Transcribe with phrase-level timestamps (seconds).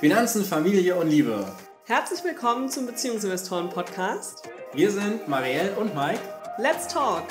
[0.00, 1.44] Finanzen, Familie und Liebe.
[1.84, 4.48] Herzlich willkommen zum Beziehungsinvestoren Podcast.
[4.72, 6.20] Wir sind Marielle und Mike.
[6.58, 7.24] Let's talk!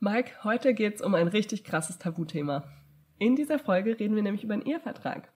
[0.00, 2.64] Mike, heute geht es um ein richtig krasses Tabuthema.
[3.18, 5.32] In dieser Folge reden wir nämlich über einen Ehevertrag.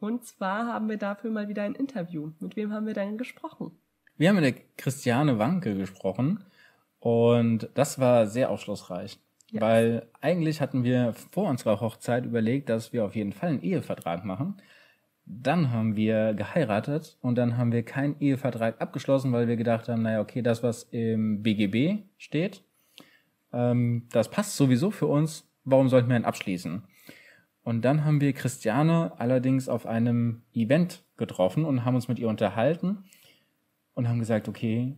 [0.00, 2.32] Und zwar haben wir dafür mal wieder ein Interview.
[2.38, 3.72] Mit wem haben wir denn gesprochen?
[4.16, 6.44] Wir haben mit der Christiane Wanke gesprochen
[7.00, 9.18] und das war sehr aufschlussreich.
[9.52, 14.24] Weil eigentlich hatten wir vor unserer Hochzeit überlegt, dass wir auf jeden Fall einen Ehevertrag
[14.24, 14.60] machen.
[15.24, 20.02] Dann haben wir geheiratet und dann haben wir keinen Ehevertrag abgeschlossen, weil wir gedacht haben,
[20.02, 22.62] naja, okay, das, was im BGB steht,
[23.52, 25.50] ähm, das passt sowieso für uns.
[25.64, 26.82] Warum sollten wir ihn abschließen?
[27.62, 32.28] Und dann haben wir Christiane allerdings auf einem Event getroffen und haben uns mit ihr
[32.28, 33.04] unterhalten
[33.92, 34.96] und haben gesagt, okay,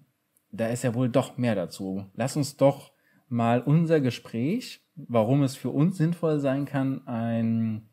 [0.52, 2.06] da ist ja wohl doch mehr dazu.
[2.14, 2.92] Lass uns doch
[3.30, 7.89] mal unser Gespräch, warum es für uns sinnvoll sein kann, einen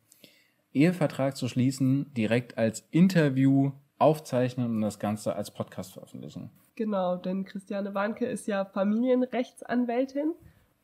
[0.73, 6.51] Ehevertrag zu schließen, direkt als Interview aufzeichnen und das Ganze als Podcast veröffentlichen.
[6.75, 10.33] Genau, denn Christiane Warnke ist ja Familienrechtsanwältin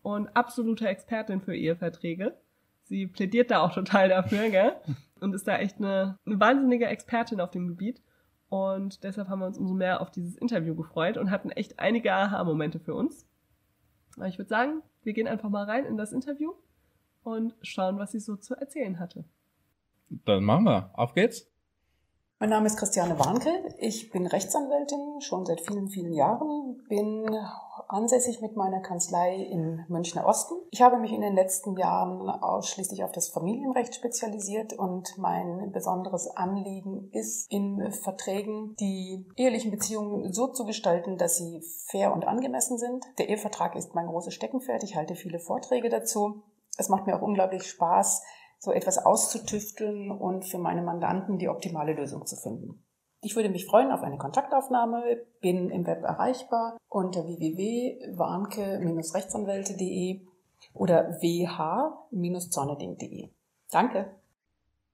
[0.01, 2.35] und absolute Expertin für Eheverträge.
[2.83, 4.75] Sie plädiert da auch total dafür, gell?
[5.21, 8.01] Und ist da echt eine, eine wahnsinnige Expertin auf dem Gebiet.
[8.49, 12.13] Und deshalb haben wir uns umso mehr auf dieses Interview gefreut und hatten echt einige
[12.13, 13.25] Aha-Momente für uns.
[14.17, 16.53] Aber ich würde sagen, wir gehen einfach mal rein in das Interview
[17.23, 19.25] und schauen, was sie so zu erzählen hatte.
[20.09, 20.91] Dann machen wir.
[20.93, 21.52] Auf geht's.
[22.39, 23.49] Mein Name ist Christiane Warnke.
[23.77, 26.83] Ich bin Rechtsanwältin schon seit vielen, vielen Jahren.
[26.89, 27.25] Bin
[27.87, 30.55] ansässig mit meiner Kanzlei im Münchner Osten.
[30.71, 36.27] Ich habe mich in den letzten Jahren ausschließlich auf das Familienrecht spezialisiert und mein besonderes
[36.27, 42.77] Anliegen ist, in Verträgen die ehelichen Beziehungen so zu gestalten, dass sie fair und angemessen
[42.77, 43.05] sind.
[43.19, 44.83] Der Ehevertrag ist mein großes Steckenpferd.
[44.83, 46.43] Ich halte viele Vorträge dazu.
[46.77, 48.23] Es macht mir auch unglaublich Spaß,
[48.63, 52.81] so etwas auszutüfteln und für meine Mandanten die optimale Lösung zu finden.
[53.19, 60.21] Ich würde mich freuen auf eine Kontaktaufnahme, bin im Web erreichbar unter www.warnke-rechtsanwälte.de
[60.73, 63.31] oder wh-zorneding.de.
[63.69, 64.15] Danke.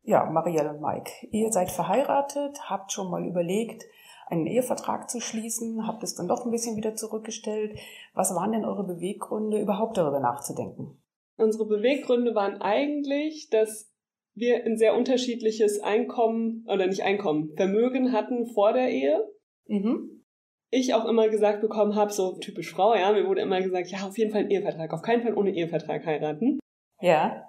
[0.01, 3.85] Ja, Marielle und Mike, ihr seid verheiratet, habt schon mal überlegt,
[4.25, 7.77] einen Ehevertrag zu schließen, habt es dann doch ein bisschen wieder zurückgestellt.
[8.15, 10.98] Was waren denn eure Beweggründe, überhaupt darüber nachzudenken?
[11.39, 13.91] Unsere Beweggründe waren eigentlich, dass
[14.35, 19.27] wir ein sehr unterschiedliches Einkommen oder nicht Einkommen, Vermögen hatten vor der Ehe.
[19.67, 20.23] Mhm.
[20.71, 24.07] Ich auch immer gesagt bekommen habe, so typisch Frau, ja, mir wurde immer gesagt, ja,
[24.07, 26.59] auf jeden Fall ein Ehevertrag, auf keinen Fall ohne Ehevertrag heiraten.
[27.01, 27.47] Ja.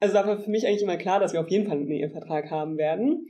[0.00, 2.50] Also da war für mich eigentlich immer klar, dass wir auf jeden Fall einen Ehevertrag
[2.50, 3.26] haben werden.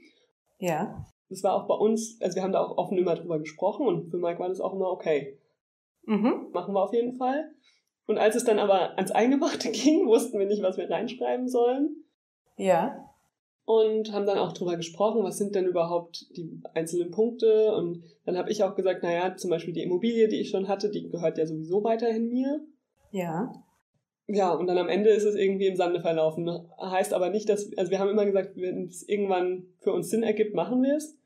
[0.58, 1.04] Ja.
[1.28, 4.10] Das war auch bei uns, also wir haben da auch offen immer drüber gesprochen und
[4.10, 5.38] für Mike war das auch immer okay.
[6.04, 6.48] Mhm.
[6.52, 7.54] Machen wir auf jeden Fall.
[8.06, 11.96] Und als es dann aber ans Eingemachte ging, wussten wir nicht, was wir reinschreiben sollen.
[12.56, 13.08] Ja.
[13.64, 17.74] Und haben dann auch drüber gesprochen, was sind denn überhaupt die einzelnen Punkte.
[17.74, 20.90] Und dann habe ich auch gesagt, naja, zum Beispiel die Immobilie, die ich schon hatte,
[20.90, 22.60] die gehört ja sowieso weiterhin mir.
[23.12, 23.52] Ja.
[24.26, 26.48] Ja, und dann am Ende ist es irgendwie im Sande verlaufen.
[26.80, 30.22] Heißt aber nicht, dass, also wir haben immer gesagt, wenn es irgendwann für uns Sinn
[30.22, 31.19] ergibt, machen wir es.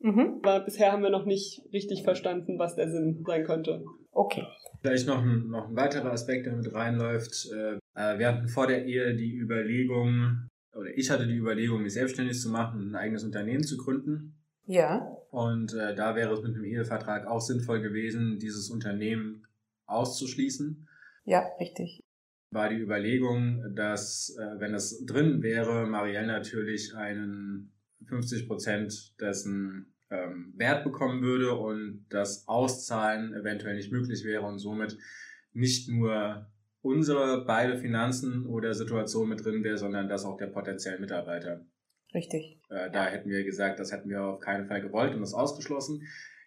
[0.00, 0.40] Mhm.
[0.42, 3.84] Aber bisher haben wir noch nicht richtig verstanden, was der Sinn sein könnte.
[4.12, 4.44] Okay.
[4.80, 7.48] Vielleicht noch ein, noch ein weiterer Aspekt, der mit reinläuft.
[7.52, 11.94] Äh, äh, wir hatten vor der Ehe die Überlegung, oder ich hatte die Überlegung, mich
[11.94, 14.34] selbstständig zu machen und ein eigenes Unternehmen zu gründen.
[14.64, 15.16] Ja.
[15.30, 19.46] Und äh, da wäre es mit einem Ehevertrag auch sinnvoll gewesen, dieses Unternehmen
[19.86, 20.88] auszuschließen.
[21.24, 22.00] Ja, richtig.
[22.52, 27.72] War die Überlegung, dass, äh, wenn das drin wäre, Marielle natürlich einen
[28.06, 34.58] 50 Prozent dessen ähm, Wert bekommen würde und das Auszahlen eventuell nicht möglich wäre und
[34.58, 34.98] somit
[35.52, 36.46] nicht nur
[36.82, 41.64] unsere beide Finanzen oder Situation mit drin wäre, sondern das auch der potenziellen Mitarbeiter.
[42.14, 42.60] Richtig.
[42.70, 46.02] Äh, da hätten wir gesagt, das hätten wir auf keinen Fall gewollt und das ausgeschlossen.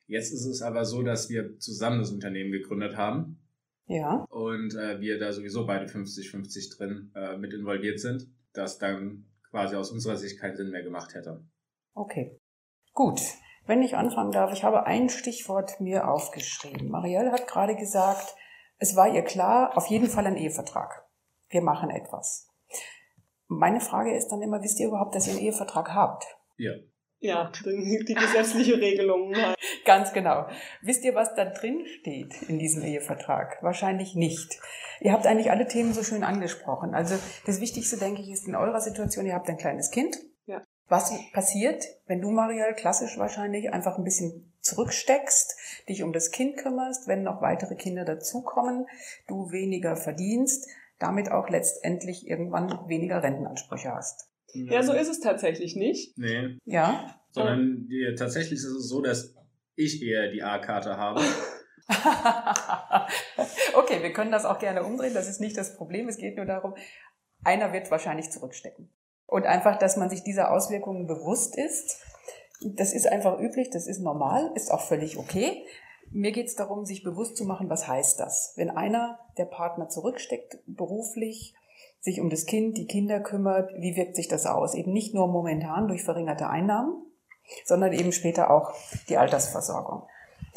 [0.08, 3.40] Jetzt ist es aber so, dass wir zusammen das Unternehmen gegründet haben.
[3.86, 4.26] Ja.
[4.30, 9.76] Und äh, wir da sowieso beide 50-50 drin äh, mit involviert sind, dass dann quasi
[9.76, 11.44] aus unserer Sicht keinen Sinn mehr gemacht hätte.
[11.94, 12.40] Okay.
[12.94, 13.22] Gut.
[13.66, 16.90] Wenn ich anfangen darf, ich habe ein Stichwort mir aufgeschrieben.
[16.90, 18.36] Marielle hat gerade gesagt,
[18.78, 21.06] es war ihr klar, auf jeden Fall ein Ehevertrag.
[21.50, 22.50] Wir machen etwas.
[23.48, 26.26] Meine Frage ist dann immer, wisst ihr überhaupt, dass ihr einen Ehevertrag habt?
[26.58, 26.74] Ja.
[27.20, 29.34] Ja, die gesetzliche Regelung.
[29.86, 30.46] Ganz genau.
[30.82, 33.60] Wisst ihr, was da drin steht in diesem Ehevertrag?
[33.62, 34.60] Wahrscheinlich nicht.
[35.00, 36.94] Ihr habt eigentlich alle Themen so schön angesprochen.
[36.94, 40.18] Also das Wichtigste, denke ich, ist in eurer Situation, ihr habt ein kleines Kind.
[40.88, 45.56] Was passiert, wenn du, Marielle, klassisch wahrscheinlich einfach ein bisschen zurücksteckst,
[45.90, 48.86] dich um das Kind kümmerst, wenn noch weitere Kinder dazukommen,
[49.28, 50.68] du weniger verdienst,
[51.00, 54.30] damit auch letztendlich irgendwann weniger Rentenansprüche hast.
[54.54, 56.18] Ja, so ist es tatsächlich nicht.
[56.18, 56.60] Nee.
[56.66, 57.20] Ja.
[57.32, 59.36] Sondern die, tatsächlich ist es so, dass
[59.76, 61.22] ich eher die A-Karte habe.
[63.74, 65.14] okay, wir können das auch gerne umdrehen.
[65.14, 66.08] Das ist nicht das Problem.
[66.08, 66.76] Es geht nur darum,
[67.44, 68.90] einer wird wahrscheinlich zurückstecken.
[69.34, 72.00] Und einfach, dass man sich dieser Auswirkungen bewusst ist.
[72.62, 75.66] Das ist einfach üblich, das ist normal, ist auch völlig okay.
[76.12, 78.54] Mir geht es darum, sich bewusst zu machen, was heißt das?
[78.58, 81.56] Wenn einer der Partner zurücksteckt, beruflich,
[82.00, 84.76] sich um das Kind, die Kinder kümmert, wie wirkt sich das aus?
[84.76, 87.04] Eben nicht nur momentan durch verringerte Einnahmen,
[87.66, 88.72] sondern eben später auch
[89.10, 90.04] die Altersversorgung.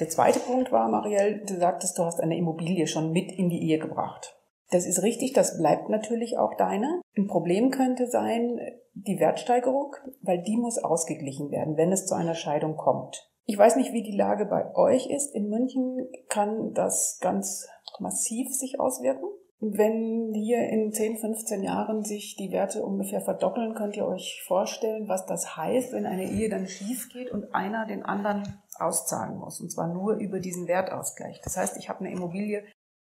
[0.00, 3.70] Der zweite Punkt war, Marielle, du sagtest, du hast eine Immobilie schon mit in die
[3.70, 4.35] Ehe gebracht.
[4.70, 7.00] Das ist richtig, das bleibt natürlich auch deine.
[7.16, 8.58] Ein Problem könnte sein
[8.94, 13.30] die Wertsteigerung, weil die muss ausgeglichen werden, wenn es zu einer Scheidung kommt.
[13.44, 15.34] Ich weiß nicht, wie die Lage bei euch ist.
[15.34, 17.68] In München kann das ganz
[18.00, 19.26] massiv sich auswirken.
[19.60, 25.08] Wenn hier in 10, 15 Jahren sich die Werte ungefähr verdoppeln, könnt ihr euch vorstellen,
[25.08, 29.60] was das heißt, wenn eine Ehe dann schief geht und einer den anderen auszahlen muss.
[29.60, 31.40] Und zwar nur über diesen Wertausgleich.
[31.42, 32.64] Das heißt, ich habe eine Immobilie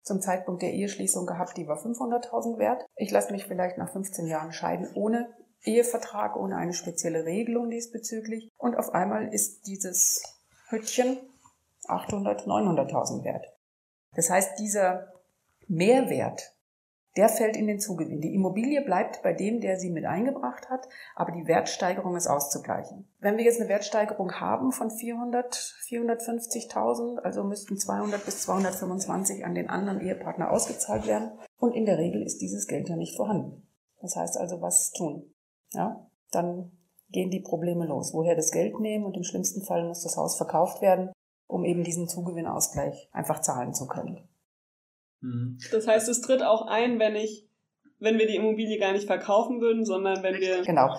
[0.07, 2.85] zum Zeitpunkt der Eheschließung gehabt, die war 500.000 wert.
[2.95, 5.29] Ich lasse mich vielleicht nach 15 Jahren scheiden ohne
[5.63, 8.49] Ehevertrag, ohne eine spezielle Regelung diesbezüglich.
[8.57, 10.23] Und auf einmal ist dieses
[10.69, 11.17] Hüttchen
[11.87, 13.45] 800, 900.000 wert.
[14.13, 15.13] Das heißt, dieser
[15.67, 16.56] Mehrwert,
[17.17, 18.21] der fällt in den Zugewinn.
[18.21, 23.07] Die Immobilie bleibt bei dem, der sie mit eingebracht hat, aber die Wertsteigerung ist auszugleichen.
[23.19, 29.55] Wenn wir jetzt eine Wertsteigerung haben von 400, 450.000, also müssten 200 bis 225 an
[29.55, 31.31] den anderen Ehepartner ausgezahlt werden.
[31.59, 33.67] Und in der Regel ist dieses Geld ja nicht vorhanden.
[33.99, 35.33] Das heißt also, was tun?
[35.73, 36.71] Ja, dann
[37.09, 38.13] gehen die Probleme los.
[38.13, 41.11] Woher das Geld nehmen und im schlimmsten Fall muss das Haus verkauft werden,
[41.47, 44.27] um eben diesen Zugewinnausgleich einfach zahlen zu können.
[45.21, 45.57] Mhm.
[45.71, 47.47] Das heißt, es tritt auch ein, wenn ich,
[47.99, 50.61] wenn wir die Immobilie gar nicht verkaufen würden, sondern wenn wir.
[50.63, 50.97] Genau.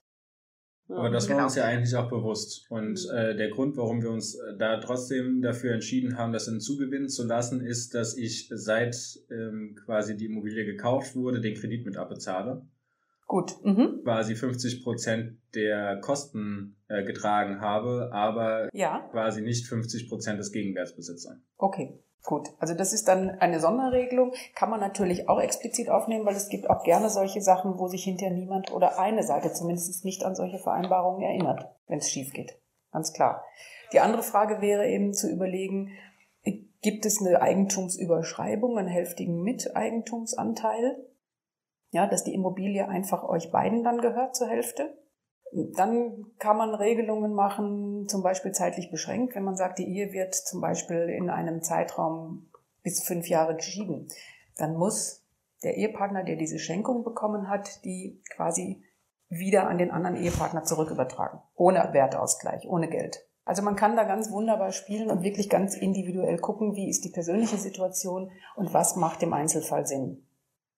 [0.91, 1.45] Aber das war genau.
[1.45, 2.65] uns ja eigentlich auch bewusst.
[2.71, 3.17] Und mhm.
[3.17, 7.09] äh, der Grund, warum wir uns äh, da trotzdem dafür entschieden haben, das in Zugewinn
[7.09, 8.97] zu lassen, ist, dass ich seit
[9.31, 12.67] ähm, quasi die Immobilie gekauft wurde, den Kredit mit abbezahle.
[13.29, 13.63] Gut.
[13.63, 14.01] Mhm.
[14.05, 19.07] Quasi 50 Prozent der Kosten äh, getragen habe, aber ja.
[19.13, 21.41] quasi nicht 50 Prozent des Gegenwerts besitze.
[21.59, 22.03] Okay.
[22.25, 26.49] Gut, also das ist dann eine Sonderregelung, kann man natürlich auch explizit aufnehmen, weil es
[26.49, 30.35] gibt auch gerne solche Sachen, wo sich hinterher niemand oder eine Seite zumindest nicht an
[30.35, 32.59] solche Vereinbarungen erinnert, wenn es schief geht.
[32.93, 33.45] Ganz klar.
[33.93, 35.93] Die andere Frage wäre eben zu überlegen,
[36.83, 40.97] gibt es eine Eigentumsüberschreibung, einen hälftigen Miteigentumsanteil?
[41.91, 44.99] Ja, dass die Immobilie einfach euch beiden dann gehört zur Hälfte?
[45.53, 50.35] Dann kann man Regelungen machen, zum Beispiel zeitlich beschränkt, wenn man sagt, die Ehe wird
[50.35, 52.51] zum Beispiel in einem Zeitraum
[52.83, 54.09] bis fünf Jahre geschieden.
[54.59, 55.25] Dann muss
[55.63, 58.83] der Ehepartner, der diese Schenkung bekommen hat, die quasi
[59.31, 61.41] wieder an den anderen Ehepartner zurückübertragen.
[61.55, 63.27] Ohne Wertausgleich, ohne Geld.
[63.45, 67.11] Also man kann da ganz wunderbar spielen und wirklich ganz individuell gucken, wie ist die
[67.11, 70.27] persönliche Situation und was macht im Einzelfall Sinn.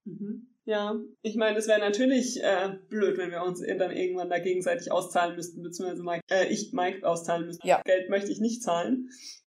[0.04, 0.50] Mhm.
[0.70, 4.93] Ja, ich meine, es wäre natürlich äh, blöd, wenn wir uns dann irgendwann da gegenseitig
[4.93, 7.67] auszahlen müssten, beziehungsweise Mike, äh, ich Mike auszahlen müsste.
[7.67, 7.82] Ja.
[7.84, 9.08] Geld möchte ich nicht zahlen.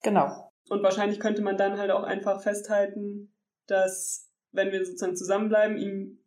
[0.04, 0.54] Genau.
[0.70, 3.36] Und wahrscheinlich könnte man dann halt auch einfach festhalten,
[3.68, 6.24] dass wenn wir sozusagen zusammenbleiben, ihm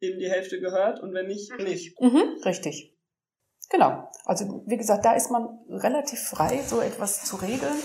[0.00, 2.00] eben die Hälfte gehört und wenn nicht, nicht.
[2.00, 2.96] Mhm, richtig.
[3.68, 4.10] Genau.
[4.24, 7.76] Also wie gesagt, da ist man relativ frei, so etwas zu regeln.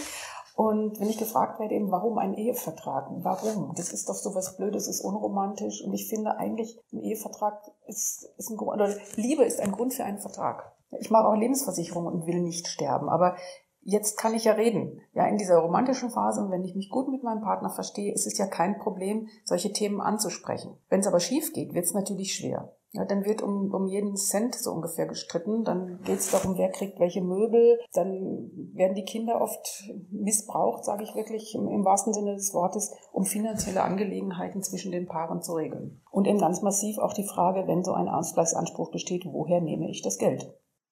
[0.57, 3.09] Und wenn ich gefragt werde, eben, warum ein Ehevertrag?
[3.17, 3.75] Warum?
[3.75, 5.83] Das ist doch so was Blödes, ist unromantisch.
[5.83, 9.93] Und ich finde eigentlich, ein Ehevertrag ist, ist ein Grund, oder Liebe ist ein Grund
[9.93, 10.73] für einen Vertrag.
[10.99, 13.07] Ich mache auch Lebensversicherung und will nicht sterben.
[13.07, 13.35] Aber
[13.81, 14.99] jetzt kann ich ja reden.
[15.13, 18.25] Ja, in dieser romantischen Phase, und wenn ich mich gut mit meinem Partner verstehe, ist
[18.25, 20.75] es ja kein Problem, solche Themen anzusprechen.
[20.89, 22.73] Wenn es aber schief geht, wird es natürlich schwer.
[22.97, 25.63] Ja, dann wird um, um jeden Cent so ungefähr gestritten.
[25.63, 27.79] Dann geht es darum, wer kriegt welche Möbel.
[27.93, 32.91] Dann werden die Kinder oft missbraucht, sage ich wirklich im, im wahrsten Sinne des Wortes,
[33.11, 36.01] um finanzielle Angelegenheiten zwischen den Paaren zu regeln.
[36.09, 40.01] Und eben ganz massiv auch die Frage, wenn so ein Ausgleichsanspruch besteht, woher nehme ich
[40.01, 40.51] das Geld?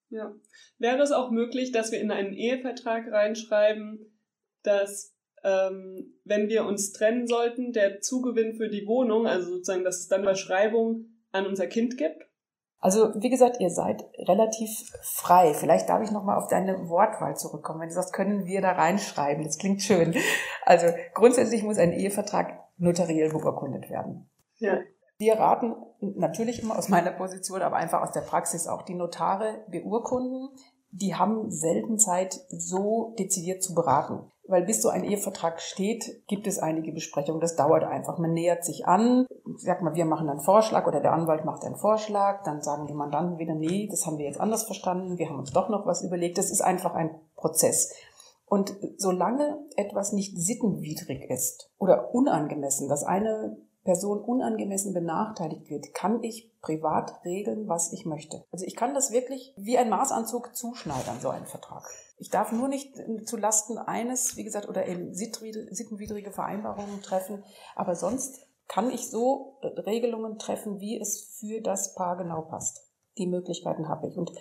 [0.09, 0.31] Ja.
[0.77, 4.15] Wäre es auch möglich, dass wir in einen Ehevertrag reinschreiben,
[4.61, 10.01] dass ähm, wenn wir uns trennen sollten, der Zugewinn für die Wohnung, also sozusagen, dass
[10.01, 12.25] es dann Überschreibung an unser Kind gibt?
[12.79, 14.69] Also wie gesagt, ihr seid relativ
[15.01, 15.53] frei.
[15.53, 17.81] Vielleicht darf ich nochmal auf deine Wortwahl zurückkommen.
[17.81, 19.43] Wenn du sagst, können wir da reinschreiben.
[19.43, 20.15] Das klingt schön.
[20.65, 24.29] Also grundsätzlich muss ein Ehevertrag notariell beurkundet werden.
[24.57, 24.79] Ja.
[25.17, 29.63] Wir raten natürlich immer aus meiner Position, aber einfach aus der Praxis auch die Notare
[29.69, 30.49] beurkunden
[30.91, 34.31] die haben selten Zeit, so dezidiert zu beraten.
[34.47, 37.41] Weil bis so ein Ehevertrag steht, gibt es einige Besprechungen.
[37.41, 38.19] Das dauert einfach.
[38.19, 39.25] Man nähert sich an.
[39.57, 42.43] Sag mal, wir machen einen Vorschlag oder der Anwalt macht einen Vorschlag.
[42.43, 45.17] Dann sagen die Mandanten wieder, nee, das haben wir jetzt anders verstanden.
[45.17, 46.37] Wir haben uns doch noch was überlegt.
[46.37, 47.91] Das ist einfach ein Prozess.
[48.45, 56.21] Und solange etwas nicht sittenwidrig ist oder unangemessen, dass eine Person unangemessen benachteiligt wird, kann
[56.23, 58.43] ich privat regeln, was ich möchte.
[58.51, 61.87] Also ich kann das wirklich wie ein Maßanzug zuschneidern, so einen Vertrag.
[62.17, 67.43] Ich darf nur nicht zu Lasten eines, wie gesagt, oder eben sittenwidrige Vereinbarungen treffen,
[67.75, 72.81] aber sonst kann ich so Regelungen treffen, wie es für das Paar genau passt.
[73.17, 74.17] Die Möglichkeiten habe ich.
[74.17, 74.31] Und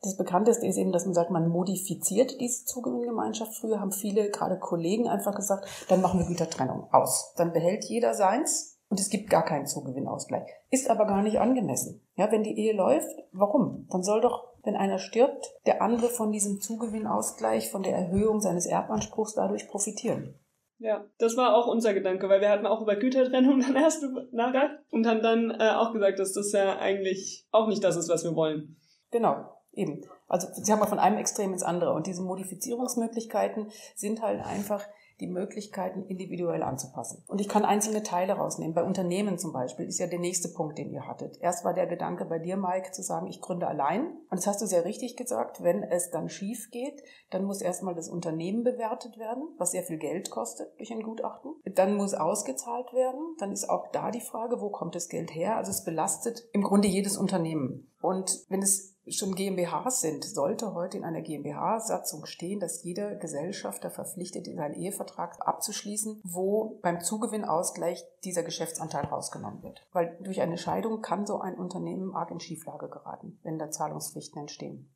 [0.00, 3.54] das Bekannteste ist eben, dass man sagt, man modifiziert diese Zugewinngemeinschaft.
[3.56, 7.34] Früher haben viele, gerade Kollegen, einfach gesagt, dann machen wir Gütertrennung aus.
[7.36, 10.46] Dann behält jeder seins und es gibt gar keinen Zugewinnausgleich.
[10.70, 12.02] Ist aber gar nicht angemessen.
[12.14, 13.86] Ja, wenn die Ehe läuft, warum?
[13.90, 18.66] Dann soll doch, wenn einer stirbt, der andere von diesem Zugewinnausgleich, von der Erhöhung seines
[18.66, 20.34] Erbanspruchs dadurch profitieren.
[20.76, 24.76] Ja, das war auch unser Gedanke, weil wir hatten auch über Gütertrennung dann erst nachgedacht
[24.90, 28.24] und haben dann äh, auch gesagt, dass das ja eigentlich auch nicht das ist, was
[28.24, 28.76] wir wollen.
[29.10, 30.02] Genau, eben.
[30.28, 34.84] Also sie haben mal von einem Extrem ins andere und diese Modifizierungsmöglichkeiten sind halt einfach
[35.22, 37.24] die Möglichkeiten individuell anzupassen.
[37.28, 38.74] Und ich kann einzelne Teile rausnehmen.
[38.74, 41.38] Bei Unternehmen zum Beispiel ist ja der nächste Punkt, den ihr hattet.
[41.40, 44.08] Erst war der Gedanke bei dir, Mike, zu sagen, ich gründe allein.
[44.30, 45.62] Und das hast du sehr richtig gesagt.
[45.62, 49.98] Wenn es dann schief geht, dann muss erstmal das Unternehmen bewertet werden, was sehr viel
[49.98, 51.52] Geld kostet durch ein Gutachten.
[51.64, 53.36] Dann muss ausgezahlt werden.
[53.38, 55.56] Dann ist auch da die Frage, wo kommt das Geld her?
[55.56, 57.88] Also es belastet im Grunde jedes Unternehmen.
[58.00, 63.90] Und wenn es schon GmbHs sind, sollte heute in einer GmbH-Satzung stehen, dass jeder Gesellschafter
[63.90, 69.86] verpflichtet ist, einen Ehevertrag abzuschließen, wo beim Zugewinnausgleich dieser Geschäftsanteil rausgenommen wird.
[69.92, 74.40] Weil durch eine Scheidung kann so ein Unternehmen arg in Schieflage geraten, wenn da Zahlungspflichten
[74.40, 74.94] entstehen.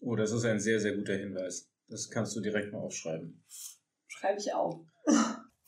[0.00, 1.70] Oh, das ist ein sehr, sehr guter Hinweis.
[1.88, 3.42] Das kannst du direkt mal aufschreiben.
[4.06, 4.80] Schreibe ich auch.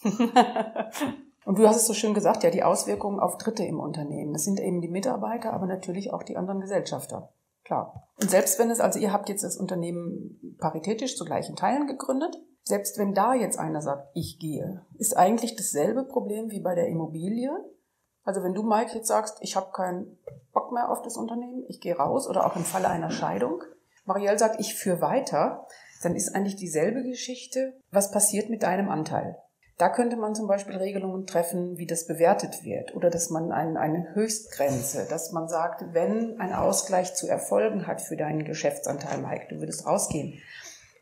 [1.47, 4.35] Und du hast es so schön gesagt, ja, die Auswirkungen auf Dritte im Unternehmen.
[4.35, 7.33] Das sind eben die Mitarbeiter, aber natürlich auch die anderen Gesellschafter.
[7.71, 8.09] Klar.
[8.21, 12.37] Und selbst wenn es, also ihr habt jetzt das Unternehmen paritätisch zu gleichen Teilen gegründet,
[12.65, 16.89] selbst wenn da jetzt einer sagt, ich gehe, ist eigentlich dasselbe Problem wie bei der
[16.89, 17.53] Immobilie.
[18.25, 20.19] Also wenn du, Mike, jetzt sagst, ich habe keinen
[20.53, 23.63] Bock mehr auf das Unternehmen, ich gehe raus oder auch im Falle einer Scheidung,
[24.05, 25.69] Marielle sagt, ich führe weiter,
[26.03, 29.39] dann ist eigentlich dieselbe Geschichte, was passiert mit deinem Anteil.
[29.81, 33.79] Da könnte man zum Beispiel Regelungen treffen, wie das bewertet wird oder dass man ein,
[33.79, 39.47] eine Höchstgrenze, dass man sagt, wenn ein Ausgleich zu erfolgen hat für deinen Geschäftsanteil, Mike,
[39.49, 40.35] du würdest rausgehen,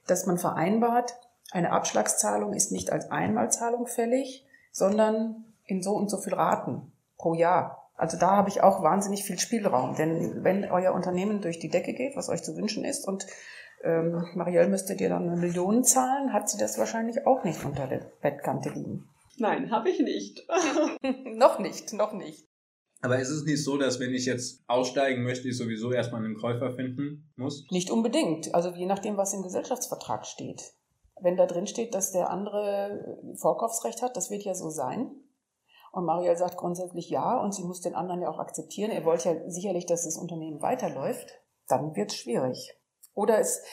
[0.06, 1.18] dass man vereinbart,
[1.50, 7.34] eine Abschlagszahlung ist nicht als Einmalzahlung fällig, sondern in so und so viel Raten pro
[7.34, 7.90] Jahr.
[7.96, 11.94] Also da habe ich auch wahnsinnig viel Spielraum, denn wenn euer Unternehmen durch die Decke
[11.94, 13.26] geht, was euch zu wünschen ist und
[13.84, 17.86] ähm, Marielle müsste dir dann eine Million zahlen, hat sie das wahrscheinlich auch nicht unter
[17.86, 19.08] der Bettkante liegen.
[19.38, 20.46] Nein, habe ich nicht.
[21.36, 22.48] noch nicht, noch nicht.
[23.00, 26.36] Aber ist es nicht so, dass wenn ich jetzt aussteigen möchte, ich sowieso erstmal einen
[26.36, 27.64] Käufer finden muss?
[27.70, 28.54] Nicht unbedingt.
[28.54, 30.74] Also je nachdem, was im Gesellschaftsvertrag steht.
[31.20, 35.10] Wenn da drin steht, dass der andere Vorkaufsrecht hat, das wird ja so sein.
[35.92, 38.90] Und Marielle sagt grundsätzlich ja und sie muss den anderen ja auch akzeptieren.
[38.90, 41.40] Er wollte ja sicherlich, dass das Unternehmen weiterläuft.
[41.68, 42.77] Dann wird es schwierig.
[43.18, 43.64] Oder es,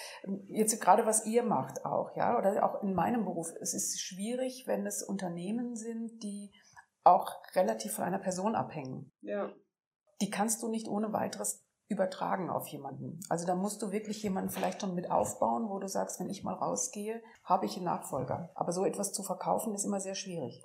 [0.47, 4.63] jetzt gerade was ihr macht auch, ja, oder auch in meinem Beruf, es ist schwierig,
[4.65, 6.51] wenn es Unternehmen sind, die
[7.03, 9.11] auch relativ von einer Person abhängen.
[9.21, 9.53] Ja.
[10.19, 13.19] Die kannst du nicht ohne weiteres übertragen auf jemanden.
[13.29, 16.43] Also da musst du wirklich jemanden vielleicht schon mit aufbauen, wo du sagst, wenn ich
[16.43, 18.49] mal rausgehe, habe ich einen Nachfolger.
[18.55, 20.63] Aber so etwas zu verkaufen ist immer sehr schwierig.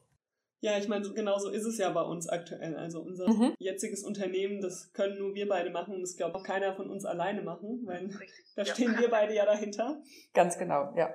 [0.63, 2.77] Ja, ich meine, genau so ist es ja bei uns aktuell.
[2.77, 3.55] Also unser mhm.
[3.59, 7.07] jetziges Unternehmen, das können nur wir beide machen und das glaubt auch keiner von uns
[7.07, 8.11] alleine machen, weil
[8.57, 9.01] da stehen ja.
[9.01, 10.03] wir beide ja dahinter.
[10.35, 11.15] Ganz genau, ja.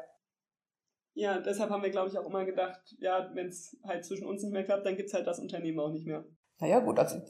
[1.13, 4.43] Ja, deshalb haben wir, glaube ich, auch immer gedacht, ja, wenn es halt zwischen uns
[4.43, 6.25] nicht mehr klappt, dann gibt es halt das Unternehmen auch nicht mehr.
[6.59, 7.21] Naja, gut, also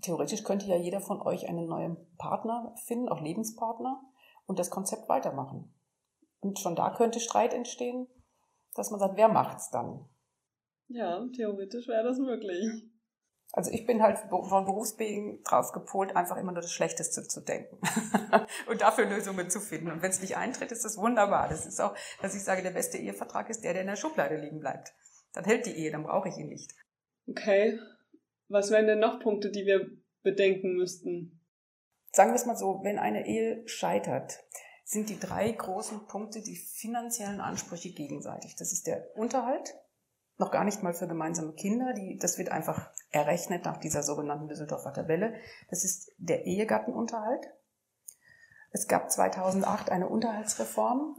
[0.00, 4.00] theoretisch könnte ja jeder von euch einen neuen Partner finden, auch Lebenspartner,
[4.46, 5.74] und das Konzept weitermachen.
[6.40, 8.06] Und schon da könnte Streit entstehen,
[8.74, 10.08] dass man sagt, wer macht's dann?
[10.88, 12.84] Ja, theoretisch wäre das möglich.
[13.52, 17.78] Also ich bin halt von Berufswegen drauf gepolt, einfach immer nur das Schlechteste zu denken
[18.66, 19.92] und dafür Lösungen zu finden.
[19.92, 21.48] Und wenn es nicht eintritt, ist das wunderbar.
[21.48, 24.36] Das ist auch, dass ich sage, der beste Ehevertrag ist der, der in der Schublade
[24.36, 24.92] liegen bleibt.
[25.34, 26.72] Dann hält die Ehe, dann brauche ich ihn nicht.
[27.28, 27.78] Okay.
[28.48, 29.88] Was wären denn noch Punkte, die wir
[30.22, 31.40] bedenken müssten?
[32.10, 34.44] Sagen wir es mal so, wenn eine Ehe scheitert,
[34.84, 38.56] sind die drei großen Punkte die finanziellen Ansprüche gegenseitig.
[38.56, 39.74] Das ist der Unterhalt,
[40.36, 41.92] noch gar nicht mal für gemeinsame Kinder.
[41.94, 45.34] Die, das wird einfach errechnet nach dieser sogenannten Düsseldorfer Tabelle.
[45.70, 47.52] Das ist der Ehegattenunterhalt.
[48.72, 51.16] Es gab 2008 eine Unterhaltsreform.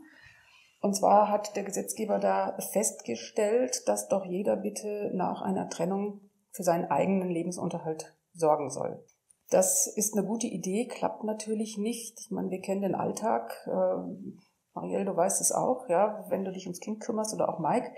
[0.81, 6.63] Und zwar hat der Gesetzgeber da festgestellt, dass doch jeder bitte nach einer Trennung für
[6.63, 9.03] seinen eigenen Lebensunterhalt sorgen soll.
[9.49, 12.19] Das ist eine gute Idee, klappt natürlich nicht.
[12.19, 13.65] Ich meine, wir kennen den Alltag.
[13.67, 14.41] Äh,
[14.73, 17.91] Marielle, du weißt es auch, ja, wenn du dich ums Kind kümmerst oder auch Mike.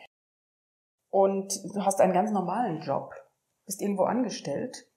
[1.10, 3.14] Und du hast einen ganz normalen Job,
[3.66, 4.90] bist irgendwo angestellt.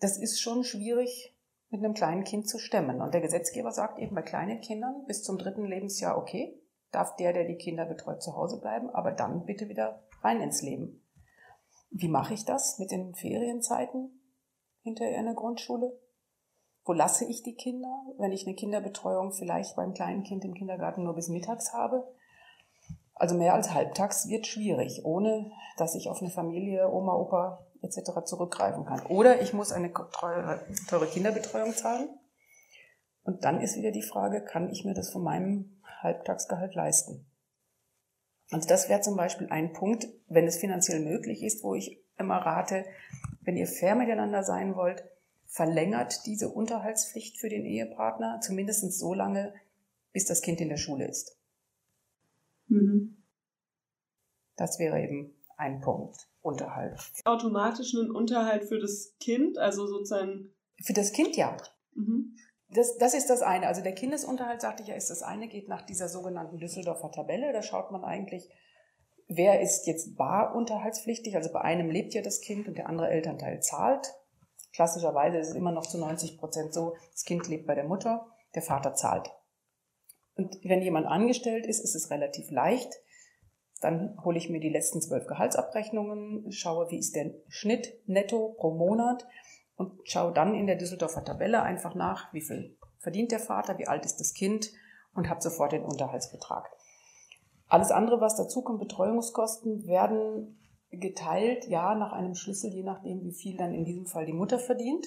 [0.00, 1.34] Das ist schon schwierig,
[1.70, 3.00] mit einem kleinen Kind zu stemmen.
[3.00, 7.32] Und der Gesetzgeber sagt eben bei kleinen Kindern bis zum dritten Lebensjahr, okay, darf der,
[7.32, 11.04] der die Kinder betreut, zu Hause bleiben, aber dann bitte wieder rein ins Leben.
[11.90, 14.20] Wie mache ich das mit den Ferienzeiten
[14.82, 15.98] hinterher in der Grundschule?
[16.84, 21.04] Wo lasse ich die Kinder, wenn ich eine Kinderbetreuung vielleicht beim kleinen Kind im Kindergarten
[21.04, 22.06] nur bis mittags habe?
[23.18, 28.24] Also mehr als halbtags wird schwierig, ohne dass ich auf eine Familie, Oma, Opa etc.
[28.24, 29.04] zurückgreifen kann.
[29.06, 32.08] Oder ich muss eine teure, teure Kinderbetreuung zahlen.
[33.24, 37.26] Und dann ist wieder die Frage, kann ich mir das von meinem Halbtagsgehalt leisten?
[38.50, 42.38] Also das wäre zum Beispiel ein Punkt, wenn es finanziell möglich ist, wo ich immer
[42.38, 42.84] rate,
[43.42, 45.04] wenn ihr fair miteinander sein wollt,
[45.46, 49.54] verlängert diese Unterhaltspflicht für den Ehepartner zumindest so lange,
[50.12, 51.37] bis das Kind in der Schule ist.
[52.68, 53.24] Mhm.
[54.56, 56.28] Das wäre eben ein Punkt.
[56.40, 57.00] Unterhalt.
[57.24, 60.54] Automatisch einen Unterhalt für das Kind, also sozusagen.
[60.82, 61.56] Für das Kind ja.
[61.94, 62.36] Mhm.
[62.70, 63.66] Das, das ist das eine.
[63.66, 67.52] Also der Kindesunterhalt, sagte ich ja, ist das eine, geht nach dieser sogenannten Düsseldorfer Tabelle.
[67.52, 68.48] Da schaut man eigentlich,
[69.26, 71.36] wer ist jetzt bar unterhaltspflichtig.
[71.36, 74.06] Also bei einem lebt ja das Kind und der andere Elternteil zahlt.
[74.72, 78.26] Klassischerweise ist es immer noch zu 90 Prozent so, das Kind lebt bei der Mutter,
[78.54, 79.28] der Vater zahlt.
[80.38, 82.94] Und wenn jemand angestellt ist, ist es relativ leicht.
[83.80, 88.70] Dann hole ich mir die letzten zwölf Gehaltsabrechnungen, schaue, wie ist der Schnitt netto pro
[88.70, 89.26] Monat
[89.76, 93.88] und schaue dann in der Düsseldorfer Tabelle einfach nach, wie viel verdient der Vater, wie
[93.88, 94.70] alt ist das Kind
[95.12, 96.68] und habe sofort den Unterhaltsbetrag.
[97.66, 100.58] Alles andere, was dazukommt, Betreuungskosten, werden
[100.90, 104.58] geteilt, ja, nach einem Schlüssel, je nachdem, wie viel dann in diesem Fall die Mutter
[104.58, 105.06] verdient.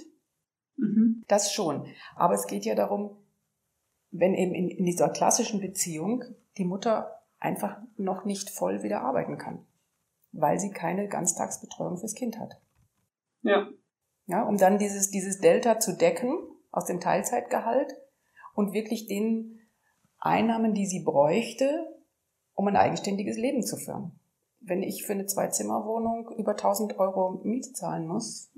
[0.76, 1.24] Mhm.
[1.28, 1.88] Das schon.
[2.16, 3.18] Aber es geht ja darum,
[4.12, 6.24] wenn eben in, in dieser klassischen Beziehung
[6.58, 9.66] die Mutter einfach noch nicht voll wieder arbeiten kann,
[10.32, 12.62] weil sie keine Ganztagsbetreuung fürs Kind hat.
[13.42, 13.68] Ja.
[14.28, 16.38] Ja, um dann dieses, dieses Delta zu decken
[16.72, 17.94] aus dem Teilzeitgehalt
[18.54, 19.60] und wirklich den
[20.20, 21.88] Einnahmen, die sie bräuchte,
[22.54, 24.20] um ein eigenständiges Leben zu führen.
[24.60, 28.52] Wenn ich für eine Zwei-Zimmer-Wohnung über 1000 Euro Miete zahlen muss,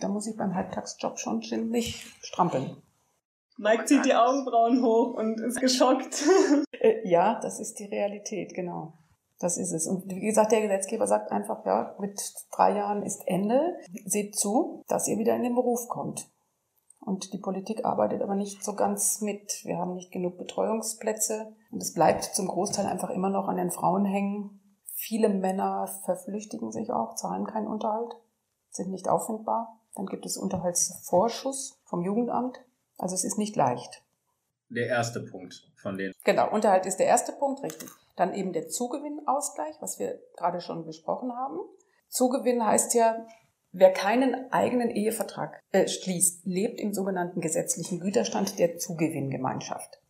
[0.00, 2.76] dann muss ich beim Halbtagsjob schon ziemlich strampeln.
[3.58, 6.24] Mike zieht die Augenbrauen hoch und ist geschockt.
[6.80, 8.92] Äh, ja, das ist die Realität, genau.
[9.40, 9.88] Das ist es.
[9.88, 13.76] Und wie gesagt, der Gesetzgeber sagt einfach, ja, mit drei Jahren ist Ende.
[14.04, 16.30] Seht zu, dass ihr wieder in den Beruf kommt.
[17.00, 19.64] Und die Politik arbeitet aber nicht so ganz mit.
[19.64, 21.52] Wir haben nicht genug Betreuungsplätze.
[21.72, 24.60] Und es bleibt zum Großteil einfach immer noch an den Frauen hängen.
[24.94, 28.14] Viele Männer verflüchtigen sich auch, zahlen keinen Unterhalt,
[28.70, 29.80] sind nicht auffindbar.
[29.96, 32.60] Dann gibt es Unterhaltsvorschuss vom Jugendamt.
[32.98, 34.02] Also es ist nicht leicht.
[34.68, 36.12] Der erste Punkt von denen.
[36.24, 37.88] Genau, Unterhalt ist der erste Punkt, richtig.
[38.16, 41.58] Dann eben der Zugewinnausgleich, was wir gerade schon besprochen haben.
[42.08, 43.26] Zugewinn heißt ja,
[43.72, 50.00] wer keinen eigenen Ehevertrag äh, schließt, lebt im sogenannten gesetzlichen Güterstand der Zugewinngemeinschaft.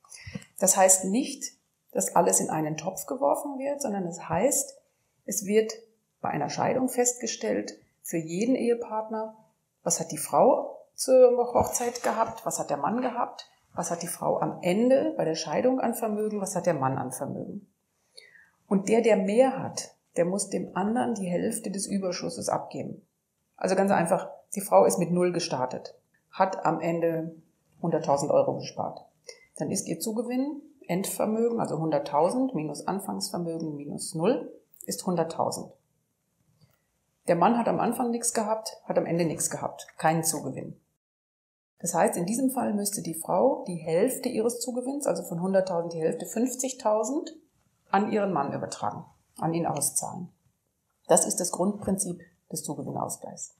[0.58, 1.52] Das heißt nicht,
[1.92, 4.76] dass alles in einen Topf geworfen wird, sondern es heißt,
[5.24, 5.72] es wird
[6.20, 9.36] bei einer Scheidung festgestellt, für jeden Ehepartner,
[9.82, 14.08] was hat die Frau zur Hochzeit gehabt, was hat der Mann gehabt, was hat die
[14.08, 17.72] Frau am Ende bei der Scheidung an Vermögen, was hat der Mann an Vermögen.
[18.66, 23.06] Und der, der mehr hat, der muss dem anderen die Hälfte des Überschusses abgeben.
[23.56, 25.94] Also ganz einfach, die Frau ist mit Null gestartet,
[26.32, 27.36] hat am Ende
[27.80, 29.06] 100.000 Euro gespart.
[29.56, 34.52] Dann ist ihr Zugewinn, Endvermögen, also 100.000 minus Anfangsvermögen minus Null,
[34.84, 35.70] ist 100.000.
[37.28, 40.80] Der Mann hat am Anfang nichts gehabt, hat am Ende nichts gehabt, keinen Zugewinn.
[41.80, 45.92] Das heißt, in diesem Fall müsste die Frau die Hälfte ihres Zugewinns, also von 100.000
[45.92, 47.30] die Hälfte, 50.000,
[47.90, 49.04] an ihren Mann übertragen,
[49.38, 50.28] an ihn auszahlen.
[51.06, 53.56] Das ist das Grundprinzip des Zugewinnausgleichs.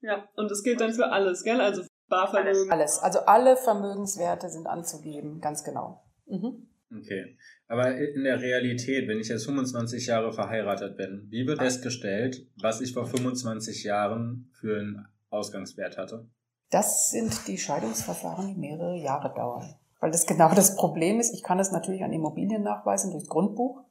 [0.00, 1.60] Ja, und das gilt dann für alles, gell?
[1.60, 2.70] Also Barvermögen.
[2.70, 6.04] Alles, also alle Vermögenswerte sind anzugeben, ganz genau.
[6.26, 6.68] Mhm.
[6.94, 7.38] Okay.
[7.68, 12.82] Aber in der Realität, wenn ich jetzt 25 Jahre verheiratet bin, wie wird festgestellt, was
[12.82, 16.28] ich vor 25 Jahren für einen Ausgangswert hatte?
[16.72, 19.74] Das sind die Scheidungsverfahren, die mehrere Jahre dauern.
[20.00, 21.34] Weil das genau das Problem ist.
[21.34, 23.84] Ich kann es natürlich an Immobilien nachweisen durchs Grundbuch.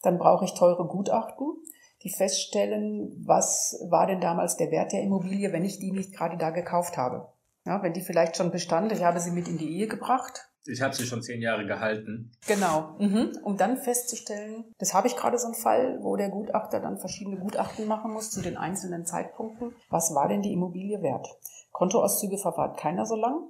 [0.00, 1.46] Dann brauche ich teure Gutachten,
[2.02, 6.38] die feststellen, was war denn damals der Wert der Immobilie, wenn ich die nicht gerade
[6.38, 7.28] da gekauft habe.
[7.66, 10.80] Ja, wenn die vielleicht schon bestand, ich habe sie mit in die Ehe gebracht, Ich
[10.80, 12.32] habe sie schon zehn Jahre gehalten.
[12.46, 12.96] Genau.
[12.98, 13.32] Mhm.
[13.42, 17.38] Um dann festzustellen, das habe ich gerade so einen Fall, wo der Gutachter dann verschiedene
[17.38, 19.74] Gutachten machen muss zu den einzelnen Zeitpunkten.
[19.90, 21.28] Was war denn die Immobilie wert?
[21.72, 23.48] Kontoauszüge verwahrt keiner so lang.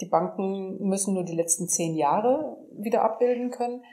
[0.00, 3.84] Die Banken müssen nur die letzten zehn Jahre wieder abbilden können.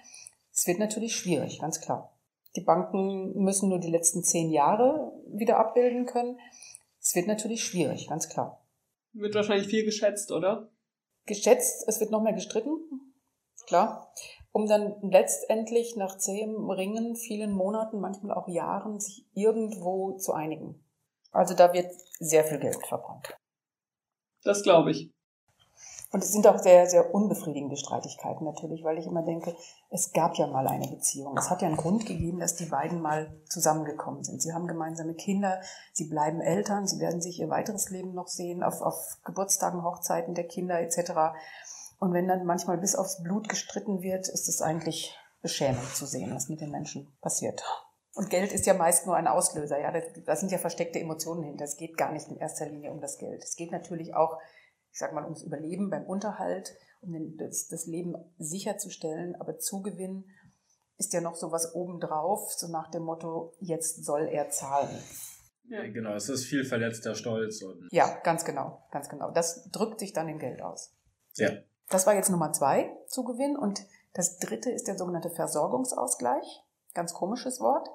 [0.51, 2.13] Es wird natürlich schwierig, ganz klar.
[2.55, 6.39] Die Banken müssen nur die letzten zehn Jahre wieder abbilden können.
[7.01, 8.61] Es wird natürlich schwierig, ganz klar.
[9.13, 10.69] Wird wahrscheinlich viel geschätzt, oder?
[11.25, 12.79] Geschätzt, es wird noch mehr gestritten,
[13.65, 14.11] klar,
[14.51, 20.83] um dann letztendlich nach zähem Ringen, vielen Monaten, manchmal auch Jahren, sich irgendwo zu einigen.
[21.31, 21.91] Also da wird
[22.23, 23.35] sehr viel Geld verbrannt.
[24.43, 25.11] Das glaube ich.
[26.13, 29.55] Und es sind auch sehr, sehr unbefriedigende Streitigkeiten natürlich, weil ich immer denke,
[29.89, 31.35] es gab ja mal eine Beziehung.
[31.35, 34.39] Es hat ja einen Grund gegeben, dass die beiden mal zusammengekommen sind.
[34.39, 35.59] Sie haben gemeinsame Kinder,
[35.91, 40.35] sie bleiben Eltern, sie werden sich ihr weiteres Leben noch sehen, auf, auf Geburtstagen, Hochzeiten
[40.35, 41.33] der Kinder etc.
[41.97, 46.35] Und wenn dann manchmal bis aufs Blut gestritten wird, ist es eigentlich beschämend zu sehen,
[46.35, 47.63] was mit den Menschen passiert.
[48.15, 49.91] Und Geld ist ja meist nur ein Auslöser, ja.
[50.25, 51.65] Da sind ja versteckte Emotionen hinter.
[51.65, 53.43] Es geht gar nicht in erster Linie um das Geld.
[53.43, 54.37] Es geht natürlich auch
[54.93, 59.35] ich sag mal, ums Überleben beim Unterhalt, um den, das, das Leben sicherzustellen.
[59.35, 60.25] Aber Zugewinn
[60.97, 64.95] ist ja noch so was obendrauf, so nach dem Motto, jetzt soll er zahlen.
[65.67, 67.63] Ja, genau, es ist viel verletzter Stolz.
[67.89, 69.31] Ja, ganz genau, ganz genau.
[69.31, 70.93] Das drückt sich dann in Geld aus.
[71.35, 71.49] Ja.
[71.89, 73.57] Das war jetzt Nummer zwei, Zugewinn.
[73.57, 73.81] Und
[74.13, 76.62] das dritte ist der sogenannte Versorgungsausgleich.
[76.93, 77.87] Ganz komisches Wort.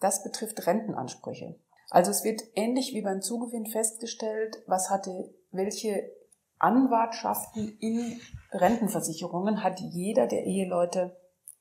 [0.00, 1.56] Das betrifft Rentenansprüche.
[1.90, 6.10] Also es wird ähnlich wie beim Zugewinn festgestellt, was hatte welche
[6.58, 8.20] Anwartschaften in
[8.52, 11.16] Rentenversicherungen hat jeder der Eheleute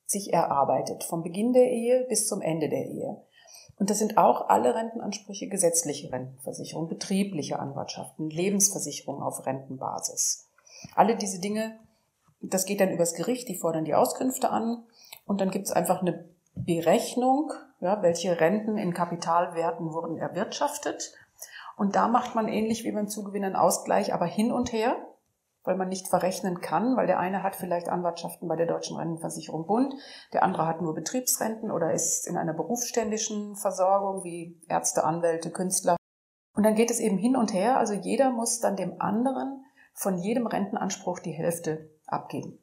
[0.06, 3.22] sich erarbeitet, vom Beginn der Ehe bis zum Ende der Ehe.
[3.78, 10.50] Und das sind auch alle Rentenansprüche gesetzliche Rentenversicherung, betriebliche Anwartschaften, Lebensversicherung auf Rentenbasis.
[10.96, 11.80] Alle diese Dinge,
[12.41, 14.84] das geht dann übers Gericht, die fordern die Auskünfte an
[15.26, 21.13] und dann gibt es einfach eine Berechnung, ja, welche Renten in Kapitalwerten wurden erwirtschaftet
[21.76, 24.96] und da macht man ähnlich wie beim Zugewinn einen Ausgleich, aber hin und her,
[25.63, 29.66] weil man nicht verrechnen kann, weil der eine hat vielleicht Anwartschaften bei der Deutschen Rentenversicherung
[29.66, 29.96] Bund,
[30.34, 35.96] der andere hat nur Betriebsrenten oder ist in einer berufsständischen Versorgung wie Ärzte, Anwälte, Künstler.
[36.56, 40.18] Und dann geht es eben hin und her, also jeder muss dann dem anderen von
[40.18, 42.60] jedem Rentenanspruch die Hälfte abgeben.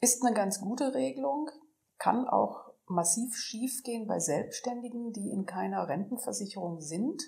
[0.00, 1.50] Ist eine ganz gute Regelung,
[1.98, 7.22] kann auch massiv schiefgehen bei Selbstständigen, die in keiner Rentenversicherung sind.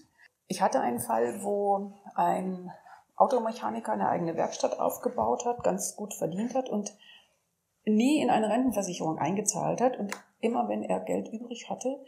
[0.48, 2.70] Ich hatte einen Fall, wo ein
[3.16, 6.96] Automechaniker eine eigene Werkstatt aufgebaut hat, ganz gut verdient hat und
[7.85, 9.98] nie in eine Rentenversicherung eingezahlt hat.
[9.98, 12.05] Und immer wenn er Geld übrig hatte,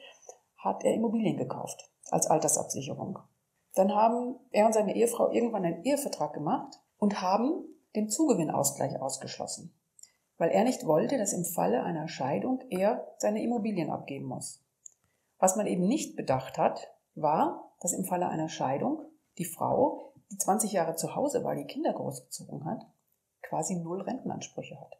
[0.59, 3.19] hat er Immobilien gekauft als Altersabsicherung.
[3.75, 7.64] Dann haben er und seine Ehefrau irgendwann einen Ehevertrag gemacht und haben
[7.95, 9.73] den Zugewinnausgleich ausgeschlossen,
[10.38, 14.62] weil er nicht wollte, dass im Falle einer Scheidung er seine Immobilien abgeben muss.
[15.38, 19.03] Was man eben nicht bedacht hat, war, dass im Falle einer Scheidung
[19.38, 22.87] die Frau, die 20 Jahre zu Hause war, die Kinder großgezogen hat,
[23.42, 24.99] quasi null Rentenansprüche hat.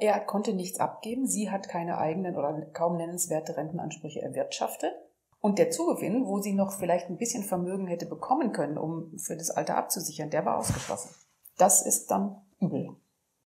[0.00, 4.92] Er konnte nichts abgeben, sie hat keine eigenen oder kaum nennenswerte Rentenansprüche erwirtschaftet.
[5.40, 9.36] Und der Zugewinn, wo sie noch vielleicht ein bisschen Vermögen hätte bekommen können, um für
[9.36, 11.10] das Alter abzusichern, der war ausgeschlossen.
[11.58, 12.96] Das ist dann übel.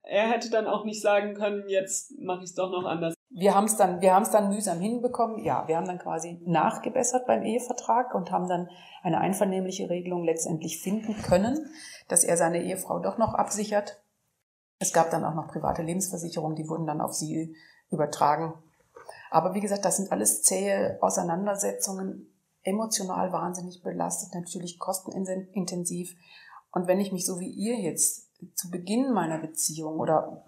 [0.07, 3.53] Er hätte dann auch nicht sagen können, jetzt mache ich es doch noch anders wir
[3.53, 5.43] haben es dann, wir haben es dann mühsam hinbekommen.
[5.43, 8.69] Ja, wir haben dann quasi nachgebessert beim Ehevertrag und haben dann
[9.03, 11.69] eine einvernehmliche Regelung letztendlich finden können,
[12.07, 14.01] dass er seine Ehefrau doch noch absichert.
[14.79, 17.57] Es gab dann auch noch private Lebensversicherungen, die wurden dann auf sie
[17.91, 18.53] übertragen.
[19.31, 26.15] Aber wie gesagt, das sind alles zähe Auseinandersetzungen, emotional wahnsinnig belastet, natürlich kostenintensiv.
[26.71, 30.43] Und wenn ich mich so wie ihr jetzt zu Beginn meiner Beziehung oder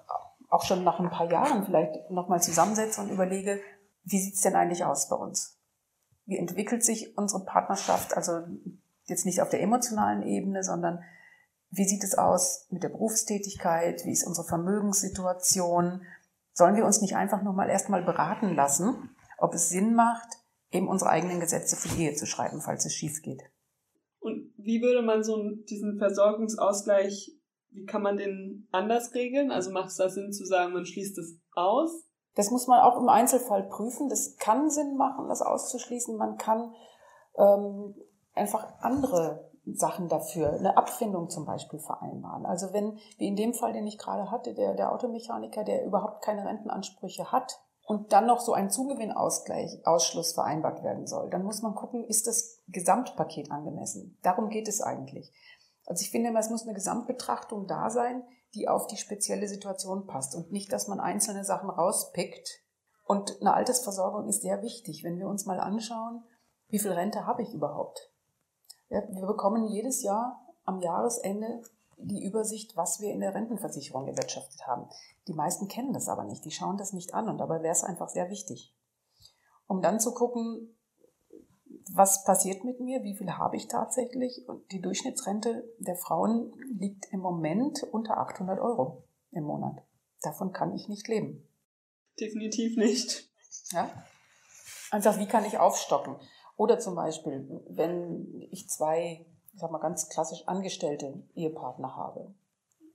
[0.49, 3.59] auch schon nach ein paar Jahren vielleicht nochmal zusammensetze und überlege,
[4.03, 5.59] wie sieht's denn eigentlich aus bei uns?
[6.25, 8.15] Wie entwickelt sich unsere Partnerschaft?
[8.15, 8.43] Also
[9.05, 11.03] jetzt nicht auf der emotionalen Ebene, sondern
[11.69, 14.05] wie sieht es aus mit der Berufstätigkeit?
[14.05, 16.01] Wie ist unsere Vermögenssituation?
[16.53, 20.27] Sollen wir uns nicht einfach nur mal erstmal beraten lassen, ob es Sinn macht,
[20.71, 23.43] eben unsere eigenen Gesetze für die Ehe zu schreiben, falls es schief geht?
[24.19, 27.36] Und wie würde man so diesen Versorgungsausgleich
[27.77, 29.51] wie kann man den anders regeln?
[29.51, 32.03] Also macht es da Sinn zu sagen, man schließt es aus?
[32.35, 34.09] Das muss man auch im Einzelfall prüfen.
[34.09, 36.17] Das kann Sinn machen, das auszuschließen.
[36.17, 36.73] Man kann
[37.37, 37.95] ähm,
[38.33, 42.45] einfach andere Sachen dafür, eine Abfindung zum Beispiel vereinbaren.
[42.45, 46.23] Also wenn, wie in dem Fall, den ich gerade hatte, der, der Automechaniker, der überhaupt
[46.23, 51.61] keine Rentenansprüche hat und dann noch so ein Zugewinnausgleich, Ausschluss vereinbart werden soll, dann muss
[51.61, 54.17] man gucken, ist das Gesamtpaket angemessen?
[54.23, 55.33] Darum geht es eigentlich.
[55.87, 58.23] Also ich finde immer, es muss eine Gesamtbetrachtung da sein.
[58.53, 62.61] die auf die spezielle Situation passt und nicht, dass man einzelne Sachen rauspickt.
[63.03, 66.23] Und eine Altersversorgung ist sehr wichtig, wenn wir uns mal anschauen,
[66.69, 68.09] wie viel Rente habe ich überhaupt?
[68.89, 71.61] Ja, wir bekommen jedes Jahr am Jahresende
[71.97, 74.87] die Übersicht, was wir in der Rentenversicherung erwirtschaftet haben.
[75.27, 77.83] Die meisten kennen das aber nicht, die schauen das nicht an und dabei wäre es
[77.83, 78.73] einfach sehr wichtig.
[79.67, 80.76] Um dann zu gucken,
[81.93, 87.11] was passiert mit mir, wie viel habe ich tatsächlich und die Durchschnittsrente der Frauen liegt
[87.11, 89.83] im Moment unter 800 Euro im Monat.
[90.21, 91.47] Davon kann ich nicht leben.
[92.19, 93.29] Definitiv nicht.
[93.71, 93.89] Ja?
[94.91, 96.15] Einfach, wie kann ich aufstocken?
[96.55, 99.25] Oder zum Beispiel, wenn ich zwei
[99.57, 102.31] ich sag mal ganz klassisch angestellte Ehepartner habe.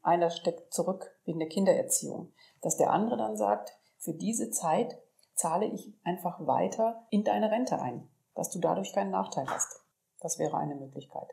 [0.00, 4.96] Einer steckt zurück wegen der Kindererziehung, dass der andere dann sagt, für diese Zeit
[5.34, 9.80] zahle ich einfach weiter in deine Rente ein, dass du dadurch keinen Nachteil hast.
[10.20, 11.28] Das wäre eine Möglichkeit.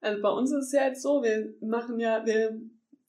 [0.00, 2.60] Also bei uns ist es ja jetzt so, wir machen ja, wir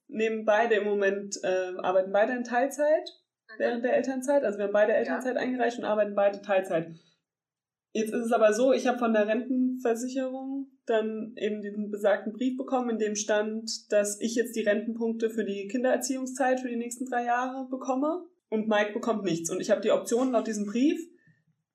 [0.07, 3.09] nehmen beide im Moment, äh, arbeiten beide in Teilzeit
[3.57, 4.43] während der Elternzeit.
[4.43, 5.41] Also wir haben beide Elternzeit ja.
[5.41, 6.91] eingereicht und arbeiten beide Teilzeit.
[7.93, 12.57] Jetzt ist es aber so, ich habe von der Rentenversicherung dann eben diesen besagten Brief
[12.57, 17.05] bekommen, in dem stand, dass ich jetzt die Rentenpunkte für die Kindererziehungszeit für die nächsten
[17.05, 19.49] drei Jahre bekomme und Mike bekommt nichts.
[19.49, 20.99] Und ich habe die Option laut diesem Brief,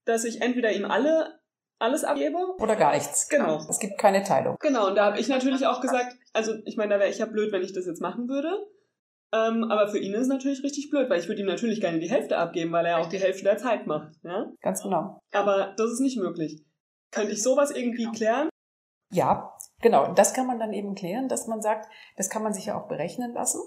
[0.04, 1.40] dass ich entweder ihm alle
[1.78, 3.28] alles abgebe oder gar nichts.
[3.28, 3.58] Genau.
[3.68, 4.56] Es gibt keine Teilung.
[4.60, 4.86] Genau.
[4.86, 7.52] Und da habe ich natürlich auch gesagt, also ich meine, da wäre ich ja blöd,
[7.52, 8.68] wenn ich das jetzt machen würde.
[9.34, 11.98] Ähm, aber für ihn ist es natürlich richtig blöd, weil ich würde ihm natürlich gerne
[11.98, 14.12] die Hälfte abgeben, weil er auch die Hälfte der Zeit macht.
[14.22, 14.52] Ja?
[14.60, 15.20] Ganz genau.
[15.32, 16.62] Aber das ist nicht möglich.
[17.10, 18.48] Könnte ich sowas irgendwie klären?
[19.10, 20.12] Ja, genau.
[20.14, 22.88] Das kann man dann eben klären, dass man sagt, das kann man sich ja auch
[22.88, 23.60] berechnen lassen.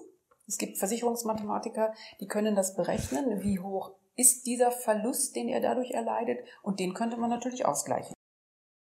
[0.48, 5.92] Es gibt Versicherungsmathematiker, die können das berechnen, wie hoch ist dieser Verlust, den er dadurch
[5.92, 8.14] erleidet, und den könnte man natürlich ausgleichen.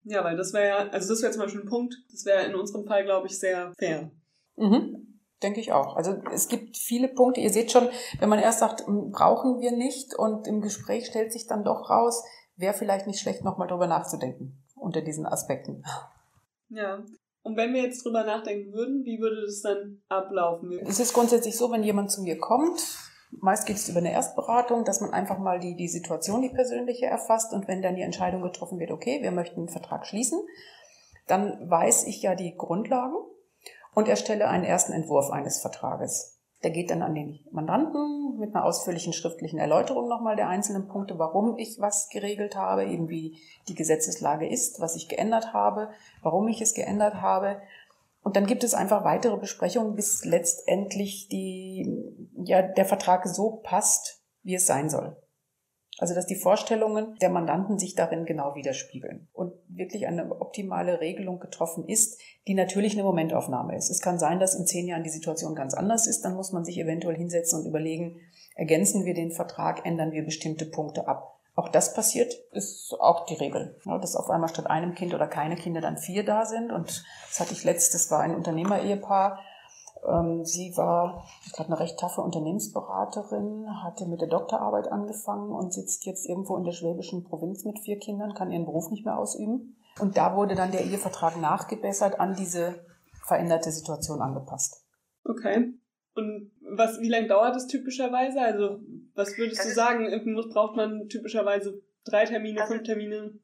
[0.04, 2.54] Ja, weil das wäre ja, also das wäre zum Beispiel ein Punkt, das wäre in
[2.54, 4.10] unserem Fall, glaube ich, sehr fair.
[4.56, 5.20] Mhm.
[5.42, 5.96] Denke ich auch.
[5.96, 7.40] Also es gibt viele Punkte.
[7.40, 7.88] Ihr seht schon,
[8.20, 12.24] wenn man erst sagt, brauchen wir nicht und im Gespräch stellt sich dann doch raus,
[12.54, 15.82] wäre vielleicht nicht schlecht, nochmal drüber nachzudenken unter diesen Aspekten.
[16.68, 17.04] Ja.
[17.42, 20.72] Und wenn wir jetzt drüber nachdenken würden, wie würde das dann ablaufen?
[20.80, 22.80] Es ist grundsätzlich so, wenn jemand zu mir kommt,
[23.30, 27.06] meist geht es über eine Erstberatung, dass man einfach mal die, die Situation, die persönliche
[27.06, 30.40] erfasst und wenn dann die Entscheidung getroffen wird, okay, wir möchten einen Vertrag schließen,
[31.26, 33.16] dann weiß ich ja die Grundlagen
[33.94, 36.38] und erstelle einen ersten Entwurf eines Vertrages.
[36.62, 41.18] Der geht dann an den Mandanten mit einer ausführlichen schriftlichen Erläuterung nochmal der einzelnen Punkte,
[41.18, 45.90] warum ich was geregelt habe, eben wie die Gesetzeslage ist, was ich geändert habe,
[46.22, 47.60] warum ich es geändert habe.
[48.26, 51.88] Und dann gibt es einfach weitere Besprechungen, bis letztendlich die,
[52.42, 55.16] ja, der Vertrag so passt, wie es sein soll.
[55.98, 61.38] Also dass die Vorstellungen der Mandanten sich darin genau widerspiegeln und wirklich eine optimale Regelung
[61.38, 63.90] getroffen ist, die natürlich eine Momentaufnahme ist.
[63.90, 66.64] Es kann sein, dass in zehn Jahren die Situation ganz anders ist, dann muss man
[66.64, 68.20] sich eventuell hinsetzen und überlegen,
[68.56, 71.35] ergänzen wir den Vertrag, ändern wir bestimmte Punkte ab.
[71.56, 75.26] Auch das passiert, ist auch die Regel, ja, dass auf einmal statt einem Kind oder
[75.26, 76.70] keine Kinder dann vier da sind.
[76.70, 79.40] Und das hatte ich letztes, war ein Unternehmer-Ehepaar,
[80.06, 85.72] ähm, sie war, ich glaube, eine recht taffe Unternehmensberaterin, hatte mit der Doktorarbeit angefangen und
[85.72, 89.18] sitzt jetzt irgendwo in der schwäbischen Provinz mit vier Kindern, kann ihren Beruf nicht mehr
[89.18, 89.76] ausüben.
[89.98, 92.84] Und da wurde dann der Ehevertrag nachgebessert, an diese
[93.26, 94.84] veränderte Situation angepasst.
[95.24, 95.72] Okay.
[96.14, 98.40] Und was, wie lange dauert das typischerweise?
[98.40, 98.80] Also,
[99.14, 100.32] was würdest das du sagen?
[100.32, 103.38] Muss, braucht man typischerweise drei Termine, also, fünf Termine?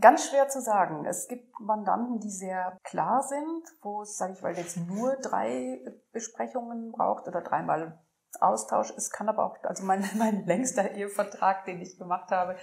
[0.00, 1.06] Ganz schwer zu sagen.
[1.06, 5.80] Es gibt Mandanten, die sehr klar sind, wo es, sage ich mal, jetzt nur drei
[6.12, 7.98] Besprechungen braucht oder dreimal
[8.40, 8.92] Austausch.
[8.96, 12.56] Es kann aber auch, also mein, mein längster Ehevertrag, den ich gemacht habe,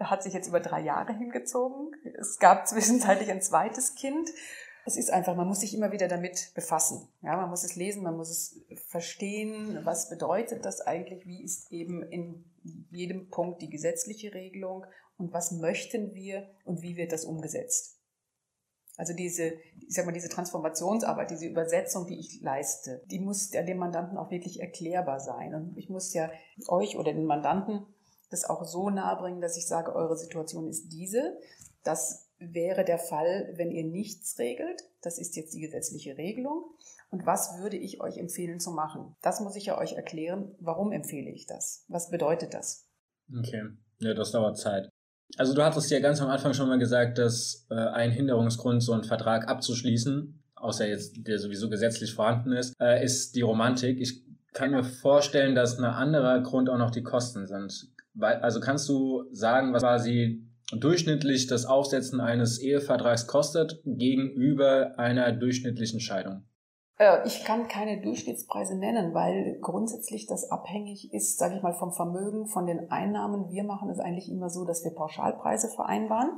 [0.00, 1.92] hat sich jetzt über drei Jahre hingezogen.
[2.18, 4.28] Es gab zwischenzeitlich ein zweites Kind.
[4.88, 7.08] Es ist einfach, man muss sich immer wieder damit befassen.
[7.20, 9.80] Ja, man muss es lesen, man muss es verstehen.
[9.84, 11.26] Was bedeutet das eigentlich?
[11.26, 12.42] Wie ist eben in
[12.90, 14.86] jedem Punkt die gesetzliche Regelung
[15.18, 17.98] und was möchten wir und wie wird das umgesetzt.
[18.96, 19.52] Also diese,
[19.86, 24.16] ich sag mal, diese Transformationsarbeit, diese Übersetzung, die ich leiste, die muss ja dem Mandanten
[24.16, 25.54] auch wirklich erklärbar sein.
[25.54, 26.30] Und ich muss ja
[26.66, 27.84] euch oder den Mandanten
[28.30, 31.38] das auch so nahebringen, dass ich sage, eure Situation ist diese.
[31.84, 34.82] Das wäre der Fall, wenn ihr nichts regelt.
[35.02, 36.64] Das ist jetzt die gesetzliche Regelung.
[37.10, 39.16] Und was würde ich euch empfehlen zu machen?
[39.22, 40.54] Das muss ich ja euch erklären.
[40.60, 41.84] Warum empfehle ich das?
[41.88, 42.86] Was bedeutet das?
[43.36, 43.62] Okay.
[43.98, 44.88] Ja, das dauert Zeit.
[45.36, 48.92] Also du hattest ja ganz am Anfang schon mal gesagt, dass äh, ein Hinderungsgrund, so
[48.92, 54.00] einen Vertrag abzuschließen, außer jetzt der sowieso gesetzlich vorhanden ist, äh, ist die Romantik.
[54.00, 54.22] Ich
[54.52, 57.88] kann mir vorstellen, dass ein anderer Grund auch noch die Kosten sind.
[58.18, 66.00] Also kannst du sagen, was quasi durchschnittlich das Aufsetzen eines Ehevertrags kostet gegenüber einer durchschnittlichen
[66.00, 66.44] Scheidung?
[66.98, 71.92] Äh, ich kann keine Durchschnittspreise nennen, weil grundsätzlich das abhängig ist, sage ich mal, vom
[71.92, 73.50] Vermögen, von den Einnahmen.
[73.50, 76.30] Wir machen es eigentlich immer so, dass wir Pauschalpreise vereinbaren.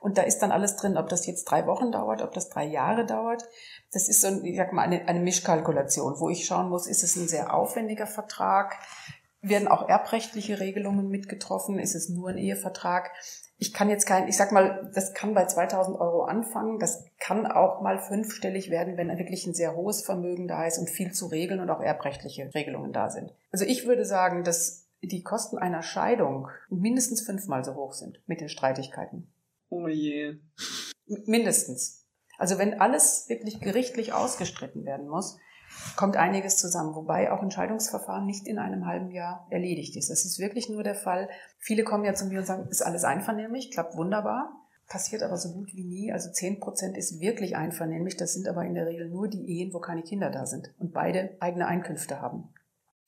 [0.00, 2.64] Und da ist dann alles drin, ob das jetzt drei Wochen dauert, ob das drei
[2.64, 3.44] Jahre dauert.
[3.92, 7.16] Das ist so, ich sag mal, eine, eine Mischkalkulation, wo ich schauen muss, ist es
[7.16, 8.76] ein sehr aufwendiger Vertrag?
[9.40, 11.78] Werden auch erbrechtliche Regelungen mitgetroffen?
[11.78, 13.10] Ist es nur ein Ehevertrag?
[13.64, 17.46] Ich kann jetzt kein, ich sag mal, das kann bei 2000 Euro anfangen, das kann
[17.46, 21.28] auch mal fünfstellig werden, wenn wirklich ein sehr hohes Vermögen da ist und viel zu
[21.28, 23.32] regeln und auch erbrechtliche Regelungen da sind.
[23.50, 28.42] Also ich würde sagen, dass die Kosten einer Scheidung mindestens fünfmal so hoch sind mit
[28.42, 29.32] den Streitigkeiten.
[29.70, 30.36] Oh je.
[31.06, 32.06] Mindestens.
[32.36, 35.38] Also wenn alles wirklich gerichtlich ausgestritten werden muss,
[35.96, 40.10] kommt einiges zusammen, wobei auch Entscheidungsverfahren nicht in einem halben Jahr erledigt ist.
[40.10, 41.28] Das ist wirklich nur der Fall.
[41.58, 44.52] Viele kommen ja zu mir und sagen, ist alles einvernehmlich, klappt wunderbar,
[44.88, 46.12] passiert aber so gut wie nie.
[46.12, 48.16] Also zehn Prozent ist wirklich einvernehmlich.
[48.16, 50.92] Das sind aber in der Regel nur die Ehen, wo keine Kinder da sind und
[50.92, 52.52] beide eigene Einkünfte haben.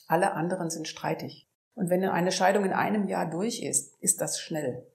[0.07, 1.49] Alle anderen sind streitig.
[1.75, 4.87] Und wenn eine Scheidung in einem Jahr durch ist, ist das schnell.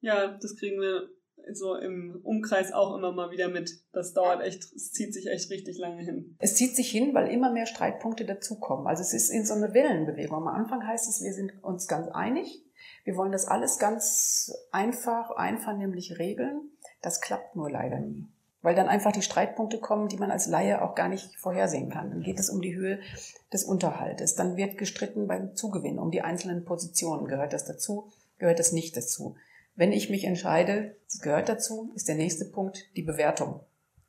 [0.00, 1.08] Ja, das kriegen wir
[1.54, 3.70] so im Umkreis auch immer mal wieder mit.
[3.92, 6.36] Das dauert echt, es zieht sich echt richtig lange hin.
[6.38, 8.86] Es zieht sich hin, weil immer mehr Streitpunkte dazukommen.
[8.86, 10.36] Also es ist in so eine Wellenbewegung.
[10.36, 12.62] Am Anfang heißt es, wir sind uns ganz einig.
[13.04, 16.70] Wir wollen das alles ganz einfach, einvernehmlich regeln.
[17.02, 18.26] Das klappt nur leider nie.
[18.62, 22.10] Weil dann einfach die Streitpunkte kommen, die man als Laie auch gar nicht vorhersehen kann.
[22.10, 22.98] Dann geht es um die Höhe
[23.52, 24.34] des Unterhaltes.
[24.34, 27.28] Dann wird gestritten beim Zugewinn, um die einzelnen Positionen.
[27.28, 28.10] Gehört das dazu?
[28.38, 29.36] Gehört das nicht dazu?
[29.76, 33.60] Wenn ich mich entscheide, das gehört dazu, ist der nächste Punkt die Bewertung.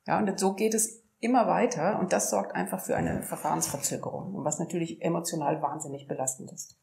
[0.08, 4.60] Ja, und so geht es immer weiter und das sorgt einfach für eine Verfahrensverzögerung, was
[4.60, 6.78] natürlich emotional wahnsinnig belastend ist.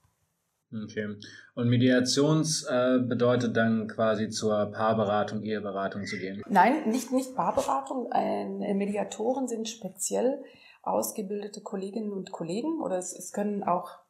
[0.73, 1.17] Okay.
[1.55, 6.43] Und Mediations äh, bedeutet dann quasi zur Paarberatung, Eheberatung zu gehen?
[6.49, 8.11] Nein, nicht, nicht Paarberatung.
[8.13, 10.43] Äh, Mediatoren sind speziell
[10.83, 14.04] ausgebildete Kolleginnen und Kollegen oder es, es können auch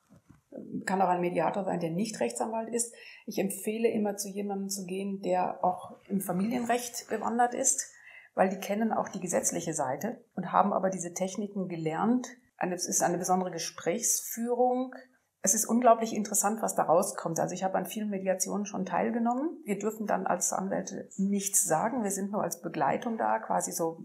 [0.87, 2.95] kann auch ein Mediator sein, der nicht Rechtsanwalt ist.
[3.27, 7.91] Ich empfehle immer zu jemandem zu gehen, der auch im Familienrecht bewandert ist,
[8.35, 12.29] weil die kennen auch die gesetzliche Seite und haben aber diese Techniken gelernt.
[12.59, 14.95] Es ist eine besondere Gesprächsführung.
[15.43, 17.39] Es ist unglaublich interessant, was da rauskommt.
[17.39, 19.59] Also ich habe an vielen Mediationen schon teilgenommen.
[19.65, 22.03] Wir dürfen dann als Anwälte nichts sagen.
[22.03, 24.03] Wir sind nur als Begleitung da, quasi so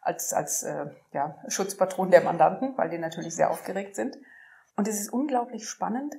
[0.00, 4.16] als, als äh, ja, Schutzpatron der Mandanten, weil die natürlich sehr aufgeregt sind.
[4.76, 6.16] Und es ist unglaublich spannend,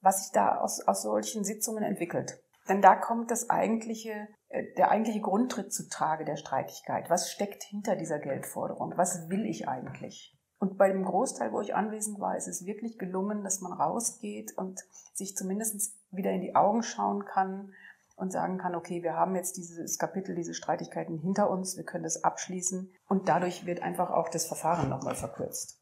[0.00, 2.42] was sich da aus, aus solchen Sitzungen entwickelt.
[2.68, 7.08] Denn da kommt das eigentliche, äh, der eigentliche Grundtritt zutage der Streitigkeit.
[7.10, 8.92] Was steckt hinter dieser Geldforderung?
[8.96, 10.38] Was will ich eigentlich?
[10.58, 14.56] Und bei dem Großteil, wo ich anwesend war, ist es wirklich gelungen, dass man rausgeht
[14.56, 14.80] und
[15.14, 17.72] sich zumindest wieder in die Augen schauen kann
[18.16, 22.02] und sagen kann, okay, wir haben jetzt dieses Kapitel, diese Streitigkeiten hinter uns, wir können
[22.02, 25.77] das abschließen und dadurch wird einfach auch das Verfahren nochmal verkürzt.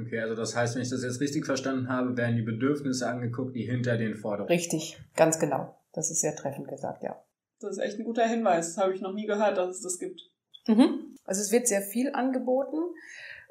[0.00, 3.54] Okay, also das heißt, wenn ich das jetzt richtig verstanden habe, werden die Bedürfnisse angeguckt,
[3.54, 4.48] die hinter den Forderungen.
[4.48, 5.76] Richtig, ganz genau.
[5.92, 7.22] Das ist sehr treffend gesagt, ja.
[7.60, 8.74] Das ist echt ein guter Hinweis.
[8.74, 10.20] Das habe ich noch nie gehört, dass es das gibt.
[10.66, 11.16] Mhm.
[11.24, 12.76] Also es wird sehr viel angeboten.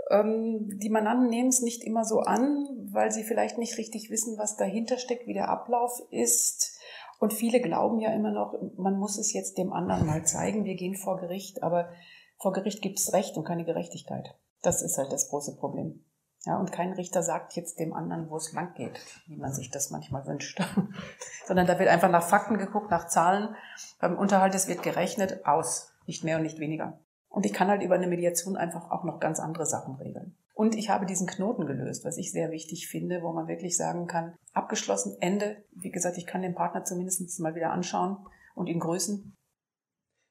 [0.09, 4.37] Ähm, die Mandanten nehmen es nicht immer so an, weil sie vielleicht nicht richtig wissen,
[4.37, 6.79] was dahinter steckt, wie der Ablauf ist.
[7.19, 10.75] Und viele glauben ja immer noch, man muss es jetzt dem anderen mal zeigen, wir
[10.75, 11.89] gehen vor Gericht, aber
[12.37, 14.35] vor Gericht gibt es Recht und keine Gerechtigkeit.
[14.61, 16.03] Das ist halt das große Problem.
[16.47, 19.69] Ja, und kein Richter sagt jetzt dem anderen, wo es lang geht, wie man sich
[19.69, 20.61] das manchmal wünscht.
[21.45, 23.53] Sondern da wird einfach nach Fakten geguckt, nach Zahlen.
[23.99, 25.93] Beim Unterhalt, es wird gerechnet, aus.
[26.05, 27.01] Nicht mehr und nicht weniger.
[27.27, 30.37] Und ich kann halt über eine Mediation einfach auch noch ganz andere Sachen regeln.
[30.53, 34.07] Und ich habe diesen Knoten gelöst, was ich sehr wichtig finde, wo man wirklich sagen
[34.07, 35.65] kann, abgeschlossen, Ende.
[35.71, 39.35] Wie gesagt, ich kann den Partner zumindest mal wieder anschauen und ihn grüßen.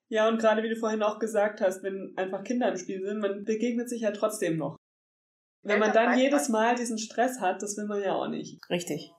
[0.09, 3.21] Ja, und gerade wie du vorhin auch gesagt hast, wenn einfach Kinder im Spiel sind,
[3.21, 4.79] man begegnet sich ja trotzdem noch.
[5.67, 8.61] Wenn man dann jedes Mal diesen Stress hat, das will man ja auch nicht.
[8.71, 9.13] Richtig.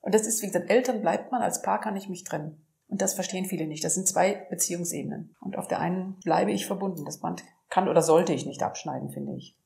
[0.00, 2.66] Und das ist, wie gesagt, Eltern bleibt man, als Paar kann ich mich trennen.
[2.88, 3.84] Und das verstehen viele nicht.
[3.84, 5.34] Das sind zwei Beziehungsebenen.
[5.40, 7.04] Und auf der einen bleibe ich verbunden.
[7.04, 9.56] Das Band kann oder sollte ich nicht abschneiden, finde ich.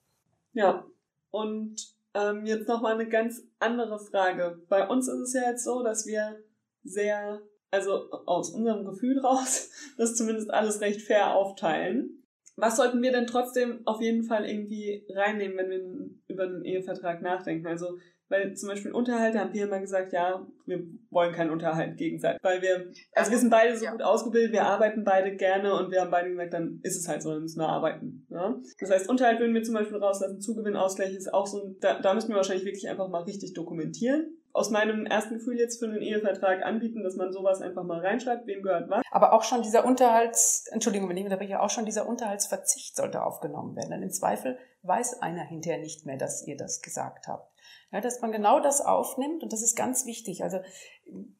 [0.52, 0.84] Ja.
[1.30, 1.76] Und
[2.14, 4.62] ähm, jetzt nochmal eine ganz andere Frage.
[4.68, 6.38] Bei uns ist es ja jetzt so, dass wir
[6.84, 12.22] sehr, also aus unserem Gefühl raus, das zumindest alles recht fair aufteilen.
[12.56, 17.20] Was sollten wir denn trotzdem auf jeden Fall irgendwie reinnehmen, wenn wir über einen Ehevertrag
[17.20, 17.66] nachdenken?
[17.66, 17.98] Also,
[18.28, 22.42] weil zum Beispiel Unterhalt, haben wir immer gesagt, ja, wir wollen keinen Unterhalt gegenseitig.
[22.42, 23.92] Weil wir, also wir sind beide so ja.
[23.92, 27.22] gut ausgebildet, wir arbeiten beide gerne und wir haben beide gesagt, dann ist es halt
[27.22, 28.26] so, dann müssen wir arbeiten.
[28.30, 28.58] Ja?
[28.80, 32.30] Das heißt, Unterhalt würden wir zum Beispiel rauslassen, Zugewinnausgleich ist auch so, da, da müssen
[32.30, 36.64] wir wahrscheinlich wirklich einfach mal richtig dokumentieren aus meinem ersten Gefühl jetzt für einen Ehevertrag
[36.64, 39.02] anbieten, dass man sowas einfach mal reinschreibt, wem gehört was.
[39.10, 43.76] Aber auch schon dieser Unterhalts, Entschuldigung, wenn ich unterbreche, auch schon dieser Unterhaltsverzicht sollte aufgenommen
[43.76, 43.90] werden.
[43.90, 47.52] Denn im Zweifel weiß einer hinterher nicht mehr, dass ihr das gesagt habt.
[47.92, 50.42] Ja, dass man genau das aufnimmt und das ist ganz wichtig.
[50.42, 50.60] Also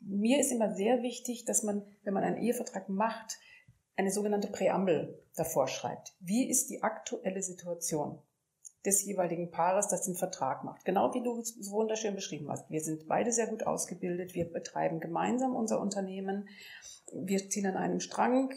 [0.01, 3.39] mir ist immer sehr wichtig, dass man, wenn man einen Ehevertrag macht,
[3.97, 6.15] eine sogenannte Präambel davor schreibt.
[6.21, 8.19] Wie ist die aktuelle Situation?
[8.87, 10.85] Des jeweiligen Paares, das den Vertrag macht.
[10.85, 12.71] Genau wie du es so wunderschön beschrieben hast.
[12.71, 14.35] Wir sind beide sehr gut ausgebildet.
[14.35, 16.49] Wir betreiben gemeinsam unser Unternehmen.
[17.13, 18.51] Wir ziehen an einem Strang.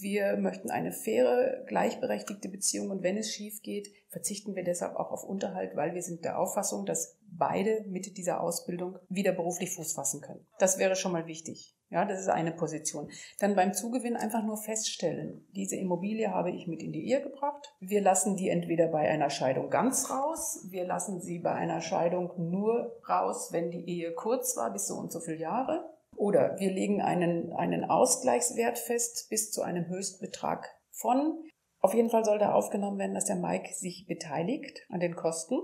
[0.00, 2.90] Wir möchten eine faire, gleichberechtigte Beziehung.
[2.90, 6.38] Und wenn es schief geht, verzichten wir deshalb auch auf Unterhalt, weil wir sind der
[6.38, 10.46] Auffassung, dass beide mit dieser Ausbildung wieder beruflich Fuß fassen können.
[10.58, 11.75] Das wäre schon mal wichtig.
[11.88, 13.10] Ja, das ist eine Position.
[13.38, 17.74] Dann beim Zugewinn einfach nur feststellen, diese Immobilie habe ich mit in die Ehe gebracht.
[17.78, 22.32] Wir lassen die entweder bei einer Scheidung ganz raus, wir lassen sie bei einer Scheidung
[22.50, 25.88] nur raus, wenn die Ehe kurz war, bis so und so viele Jahre.
[26.16, 31.44] Oder wir legen einen, einen Ausgleichswert fest bis zu einem Höchstbetrag von.
[31.78, 35.56] Auf jeden Fall soll da aufgenommen werden, dass der Mike sich beteiligt an den Kosten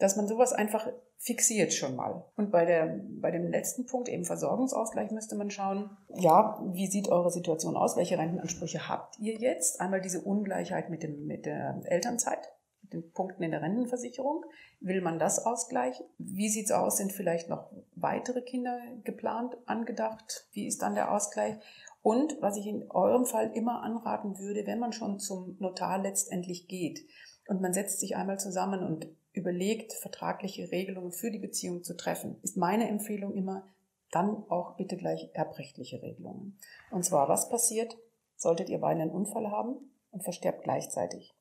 [0.00, 0.88] dass man sowas einfach
[1.20, 2.24] fixiert schon mal.
[2.36, 7.08] Und bei, der, bei dem letzten Punkt, eben Versorgungsausgleich, müsste man schauen, ja, wie sieht
[7.08, 7.94] eure Situation aus?
[7.98, 9.82] Welche Rentenansprüche habt ihr jetzt?
[9.82, 12.40] Einmal diese Ungleichheit mit, dem, mit der Elternzeit,
[12.80, 14.46] mit den Punkten in der Rentenversicherung.
[14.80, 16.06] Will man das ausgleichen?
[16.16, 16.96] Wie sieht's aus?
[16.96, 20.48] Sind vielleicht noch weitere Kinder geplant, angedacht?
[20.52, 21.56] Wie ist dann der Ausgleich?
[22.00, 26.66] Und was ich in eurem Fall immer anraten würde, wenn man schon zum Notar letztendlich
[26.66, 27.04] geht
[27.46, 32.36] und man setzt sich einmal zusammen und überlegt, vertragliche Regelungen für die Beziehung zu treffen,
[32.42, 33.64] ist meine Empfehlung immer,
[34.10, 36.58] dann auch bitte gleich erbrechtliche Regelungen.
[36.90, 37.96] Und zwar, was passiert,
[38.36, 39.76] solltet ihr beide einen Unfall haben
[40.10, 41.34] und versterbt gleichzeitig?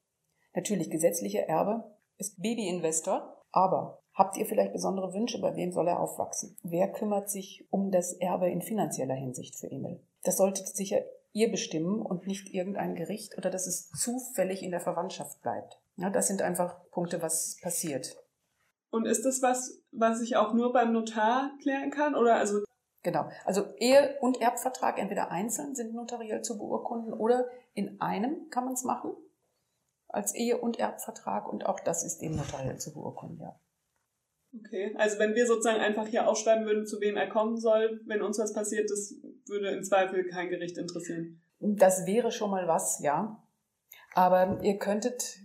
[0.54, 1.84] Natürlich, gesetzlicher Erbe
[2.18, 6.58] ist Babyinvestor, aber habt ihr vielleicht besondere Wünsche, bei wem soll er aufwachsen?
[6.64, 10.00] Wer kümmert sich um das Erbe in finanzieller Hinsicht für Emil?
[10.24, 14.80] Das solltet sicher ihr bestimmen und nicht irgendein Gericht oder dass es zufällig in der
[14.80, 15.79] Verwandtschaft bleibt.
[16.00, 18.16] Ja, das sind einfach Punkte, was passiert.
[18.92, 22.16] Und ist das was, was ich auch nur beim Notar klären kann?
[22.16, 22.60] Oder also
[23.02, 23.30] Genau.
[23.46, 28.74] Also Ehe und Erbvertrag entweder einzeln sind notariell zu beurkunden oder in einem kann man
[28.74, 29.16] es machen
[30.10, 33.60] als Ehe und Erbvertrag und auch das ist eben notariell zu beurkunden, ja.
[34.58, 38.24] Okay, also wenn wir sozusagen einfach hier aufschreiben würden, zu wem er kommen soll, wenn
[38.24, 39.14] uns was passiert, das
[39.46, 41.40] würde im Zweifel kein Gericht interessieren.
[41.60, 43.44] Das wäre schon mal was, ja.
[44.16, 45.38] Aber ihr könntet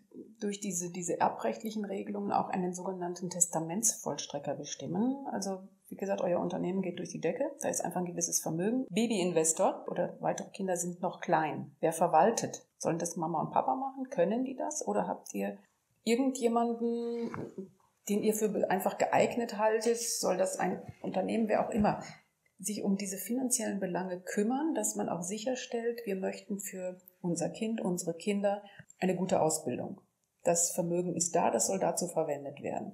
[0.44, 5.26] durch diese, diese erbrechtlichen Regelungen auch einen sogenannten Testamentsvollstrecker bestimmen.
[5.32, 8.86] Also wie gesagt, euer Unternehmen geht durch die Decke, da ist einfach ein gewisses Vermögen.
[8.90, 11.74] Babyinvestor oder weitere Kinder sind noch klein.
[11.80, 12.66] Wer verwaltet?
[12.76, 14.10] Sollen das Mama und Papa machen?
[14.10, 14.86] Können die das?
[14.86, 15.56] Oder habt ihr
[16.02, 17.30] irgendjemanden,
[18.10, 19.98] den ihr für einfach geeignet haltet?
[19.98, 22.02] Soll das ein Unternehmen, wer auch immer,
[22.58, 27.80] sich um diese finanziellen Belange kümmern, dass man auch sicherstellt, wir möchten für unser Kind,
[27.80, 28.62] unsere Kinder
[29.00, 30.00] eine gute Ausbildung.
[30.44, 32.92] Das Vermögen ist da, das soll dazu verwendet werden.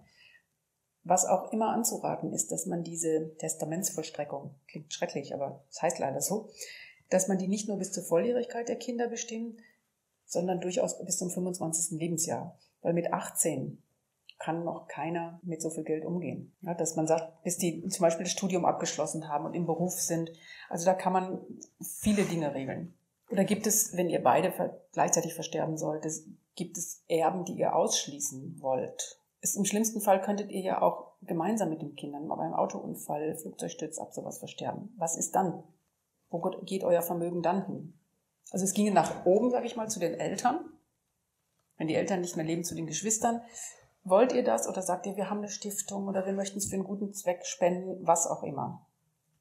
[1.02, 5.98] Was auch immer anzuraten ist, dass man diese Testamentsvollstreckung, klingt schrecklich, aber es das heißt
[5.98, 6.50] leider so,
[7.08, 9.58] dass man die nicht nur bis zur Volljährigkeit der Kinder bestimmt,
[10.24, 11.98] sondern durchaus bis zum 25.
[11.98, 12.56] Lebensjahr.
[12.82, 13.82] Weil mit 18
[14.38, 16.52] kann noch keiner mit so viel Geld umgehen.
[16.62, 20.00] Ja, dass man sagt, bis die zum Beispiel das Studium abgeschlossen haben und im Beruf
[20.00, 20.30] sind.
[20.68, 21.40] Also da kann man
[21.80, 22.94] viele Dinge regeln.
[23.28, 24.52] Oder gibt es, wenn ihr beide
[24.92, 26.12] gleichzeitig versterben solltet,
[26.60, 29.18] gibt es Erben, die ihr ausschließen wollt?
[29.40, 33.34] Ist, Im schlimmsten Fall könntet ihr ja auch gemeinsam mit den Kindern bei einem Autounfall,
[33.34, 34.92] Flugzeugstürz ab sowas versterben.
[34.98, 35.64] Was ist dann?
[36.28, 37.94] Wo geht euer Vermögen dann hin?
[38.50, 40.60] Also es ginge nach oben, sage ich mal, zu den Eltern.
[41.78, 43.40] Wenn die Eltern nicht mehr leben, zu den Geschwistern.
[44.04, 46.74] Wollt ihr das oder sagt ihr, wir haben eine Stiftung oder wir möchten es für
[46.74, 48.86] einen guten Zweck spenden, was auch immer?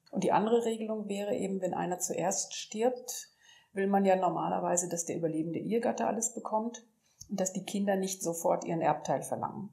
[0.09, 3.33] Und die andere Regelung wäre eben, wenn einer zuerst stirbt,
[3.73, 6.85] will man ja normalerweise, dass der überlebende Ehegatte alles bekommt
[7.29, 9.69] dass die Kinder nicht sofort ihren Erbteil verlangen.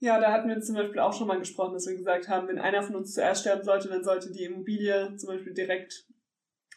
[0.00, 2.58] Ja, da hatten wir zum Beispiel auch schon mal gesprochen, dass wir gesagt haben, wenn
[2.58, 6.06] einer von uns zuerst sterben sollte, dann sollte die Immobilie zum Beispiel direkt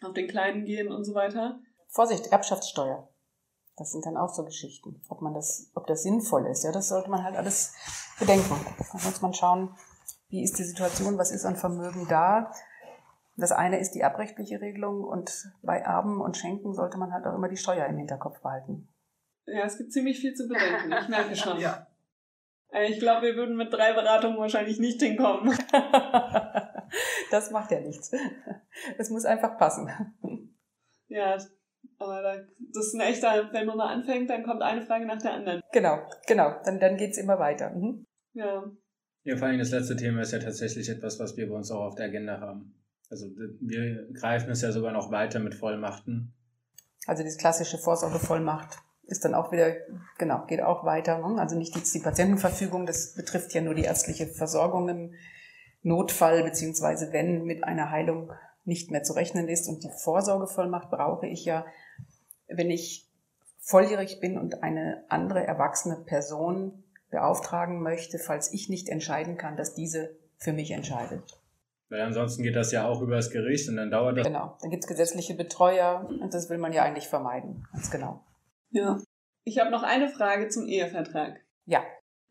[0.01, 1.59] auf den Kleinen gehen und so weiter.
[1.88, 3.07] Vorsicht, Erbschaftssteuer.
[3.78, 5.01] Das sind dann auch so Geschichten.
[5.07, 7.74] Ob man das, ob das sinnvoll ist, ja, das sollte man halt alles
[8.19, 8.55] bedenken.
[8.78, 9.76] Da muss man schauen,
[10.30, 12.51] wie ist die Situation, was ist an Vermögen da,
[13.38, 17.34] das eine ist die erbrechtliche Regelung und bei Erben und Schenken sollte man halt auch
[17.34, 18.88] immer die Steuer im Hinterkopf behalten.
[19.46, 21.60] Ja, es gibt ziemlich viel zu bedenken, ich merke schon.
[21.60, 21.88] ja.
[22.72, 25.54] Äh, ich glaube, wir würden mit drei Beratungen wahrscheinlich nicht hinkommen.
[27.32, 28.12] das macht ja nichts.
[28.98, 29.89] Es muss einfach passen.
[31.08, 31.38] Ja,
[31.98, 35.34] aber das ist ein echter, wenn man mal anfängt, dann kommt eine Frage nach der
[35.34, 35.62] anderen.
[35.72, 36.56] Genau, genau.
[36.64, 37.72] Dann, dann geht's immer weiter.
[37.72, 38.06] Mhm.
[38.34, 38.64] Ja.
[39.24, 41.84] Ja, vor allem das letzte Thema ist ja tatsächlich etwas, was wir bei uns auch
[41.84, 42.74] auf der Agenda haben.
[43.10, 43.28] Also
[43.60, 46.34] wir greifen es ja sogar noch weiter mit Vollmachten.
[47.06, 48.80] Also diese klassische Vorsorgevollmacht
[49.12, 49.76] ist dann auch wieder,
[50.18, 51.18] genau, geht auch weiter.
[51.18, 51.39] Ne?
[51.39, 55.14] Also nicht die, die Patientenverfügung, das betrifft ja nur die ärztliche Versorgung im
[55.84, 58.32] Notfall, beziehungsweise wenn mit einer Heilung
[58.66, 59.68] nicht mehr zu rechnen ist.
[59.68, 61.66] Und die Vorsorgevollmacht brauche ich ja,
[62.47, 63.07] wenn ich
[63.59, 69.74] volljährig bin und eine andere erwachsene Person beauftragen möchte, falls ich nicht entscheiden kann, dass
[69.74, 71.24] diese für mich entscheidet.
[71.89, 74.26] Weil ansonsten geht das ja auch übers Gericht und dann dauert das.
[74.26, 77.68] Genau, dann gibt es gesetzliche Betreuer und das will man ja eigentlich vermeiden.
[77.74, 78.24] Ganz genau.
[78.72, 78.99] Ja.
[79.43, 81.39] Ich habe noch eine Frage zum Ehevertrag.
[81.65, 81.84] Ja.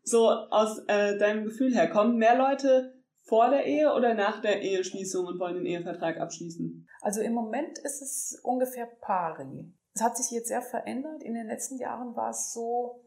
[0.03, 4.61] So aus äh, deinem Gefühl her, kommen mehr Leute vor der Ehe oder nach der
[4.61, 6.87] Eheschließung und wollen den Ehevertrag abschließen?
[7.01, 9.71] Also im Moment ist es ungefähr pari.
[9.93, 11.21] Es hat sich jetzt sehr verändert.
[11.23, 13.03] In den letzten Jahren war es so,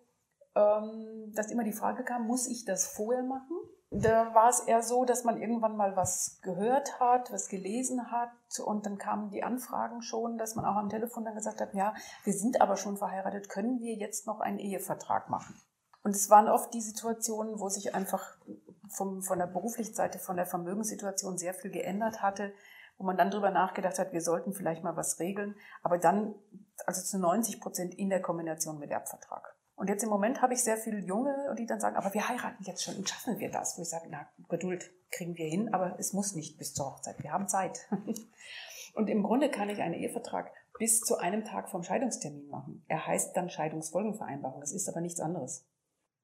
[0.54, 3.56] ähm, dass immer die Frage kam, muss ich das vorher machen?
[3.96, 8.32] Da war es eher so, dass man irgendwann mal was gehört hat, was gelesen hat
[8.64, 11.94] und dann kamen die Anfragen schon, dass man auch am Telefon dann gesagt hat, ja,
[12.24, 15.54] wir sind aber schon verheiratet, können wir jetzt noch einen Ehevertrag machen?
[16.02, 18.36] Und es waren oft die Situationen, wo sich einfach
[18.88, 22.52] vom, von der beruflichen Seite, von der Vermögenssituation sehr viel geändert hatte,
[22.98, 26.34] wo man dann drüber nachgedacht hat, wir sollten vielleicht mal was regeln, aber dann
[26.84, 29.53] also zu 90 Prozent in der Kombination mit Erbvertrag.
[29.76, 32.62] Und jetzt im Moment habe ich sehr viele Junge, die dann sagen, aber wir heiraten
[32.64, 33.76] jetzt schon und schaffen wir das?
[33.76, 37.22] Wo ich sage, na, Geduld kriegen wir hin, aber es muss nicht bis zur Hochzeit.
[37.22, 37.78] Wir haben Zeit.
[38.94, 42.84] Und im Grunde kann ich einen Ehevertrag bis zu einem Tag vom Scheidungstermin machen.
[42.86, 44.60] Er heißt dann Scheidungsfolgenvereinbarung.
[44.60, 45.66] Das ist aber nichts anderes.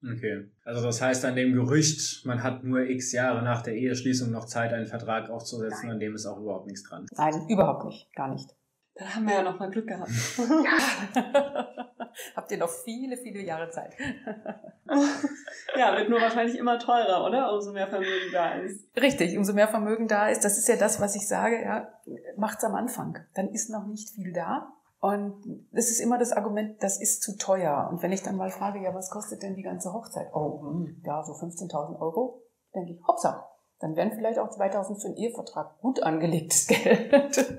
[0.03, 0.49] Okay.
[0.63, 4.45] Also das heißt an dem Gerücht, man hat nur x Jahre nach der Eheschließung noch
[4.45, 5.91] Zeit, einen Vertrag aufzusetzen, Nein.
[5.91, 7.05] an dem ist auch überhaupt nichts dran.
[7.11, 8.11] Nein, überhaupt nicht.
[8.15, 8.49] Gar nicht.
[8.95, 10.09] Dann haben wir ja noch mal Glück gehabt.
[12.35, 13.93] Habt ihr noch viele, viele Jahre Zeit.
[15.77, 17.53] ja, wird nur wahrscheinlich immer teurer, oder?
[17.53, 18.85] Umso mehr Vermögen da ist.
[18.97, 20.43] Richtig, umso mehr Vermögen da ist.
[20.43, 21.87] Das ist ja das, was ich sage, ja,
[22.35, 23.17] macht's am Anfang.
[23.33, 24.73] Dann ist noch nicht viel da.
[24.99, 27.87] Und das ist immer das Argument, das ist zu teuer.
[27.91, 30.27] Und wenn ich dann mal frage, ja, was kostet denn die ganze Hochzeit?
[30.33, 32.43] Oh, hm, ja, so 15.000 Euro.
[32.75, 33.50] Denke ich, hoppsa,
[33.81, 37.57] dann wären vielleicht auch 2000 für einen Ehevertrag gut angelegtes Geld.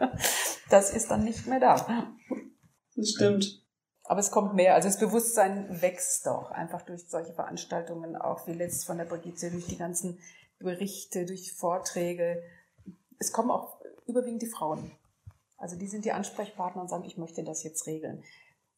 [0.70, 2.14] Das ist dann nicht mehr da.
[2.96, 3.62] Das stimmt.
[4.04, 4.74] Aber es kommt mehr.
[4.74, 9.50] Also das Bewusstsein wächst doch einfach durch solche Veranstaltungen, auch wie letzt von der Brigitte,
[9.50, 10.18] durch die ganzen
[10.58, 12.42] Berichte, durch Vorträge.
[13.18, 14.92] Es kommen auch überwiegend die Frauen.
[15.56, 18.24] Also die sind die Ansprechpartner und sagen, ich möchte das jetzt regeln.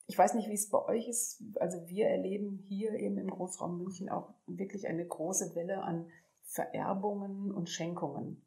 [0.07, 1.43] Ich weiß nicht, wie es bei euch ist.
[1.59, 6.11] Also wir erleben hier eben im Großraum München auch wirklich eine große Welle an
[6.55, 8.47] Vererbungen und Schenkungen,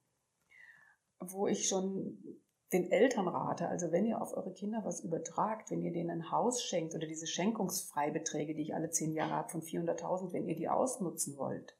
[1.20, 2.41] wo ich schon
[2.72, 6.32] den Eltern rate, also wenn ihr auf eure Kinder was übertragt, wenn ihr denen ein
[6.32, 10.55] Haus schenkt oder diese Schenkungsfreibeträge, die ich alle zehn Jahre habe von 400.000, wenn ihr
[10.55, 11.78] die ausnutzen wollt,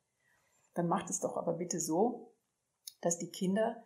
[0.73, 2.34] dann macht es doch aber bitte so,
[3.01, 3.84] dass die Kinder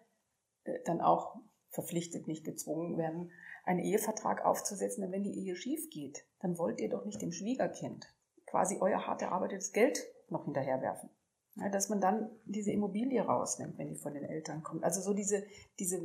[0.63, 1.35] äh, dann auch
[1.69, 3.31] verpflichtet, nicht gezwungen werden,
[3.65, 5.01] einen Ehevertrag aufzusetzen.
[5.01, 8.13] Denn wenn die Ehe schief geht, dann wollt ihr doch nicht dem Schwiegerkind
[8.47, 11.09] quasi euer hart erarbeitetes Geld noch hinterherwerfen.
[11.55, 14.83] Ja, dass man dann diese Immobilie rausnimmt, wenn die von den Eltern kommt.
[14.83, 15.43] Also so diese,
[15.79, 16.01] diese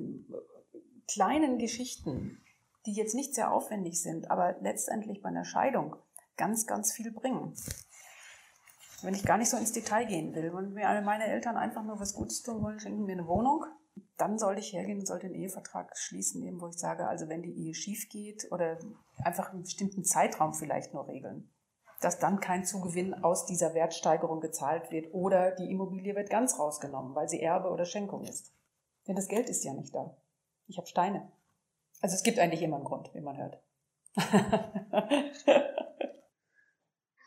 [1.07, 2.43] kleinen Geschichten,
[2.85, 5.97] die jetzt nicht sehr aufwendig sind, aber letztendlich bei einer Scheidung
[6.37, 7.55] ganz, ganz viel bringen.
[9.03, 12.01] Wenn ich gar nicht so ins Detail gehen will, wenn mir meine Eltern einfach nur
[12.01, 13.65] was Gutes tun wollen, schenken mir eine Wohnung,
[14.17, 17.43] dann sollte ich hergehen und sollte einen Ehevertrag schließen, eben wo ich sage, also wenn
[17.43, 18.79] die Ehe schief geht oder
[19.25, 21.51] einfach einen bestimmten Zeitraum vielleicht nur regeln,
[22.01, 27.15] dass dann kein Zugewinn aus dieser Wertsteigerung gezahlt wird oder die Immobilie wird ganz rausgenommen,
[27.15, 28.53] weil sie Erbe oder Schenkung ist.
[29.07, 30.17] Denn das Geld ist ja nicht da.
[30.67, 31.31] Ich habe Steine.
[32.01, 33.61] Also es gibt eigentlich immer einen Grund, wie man hört.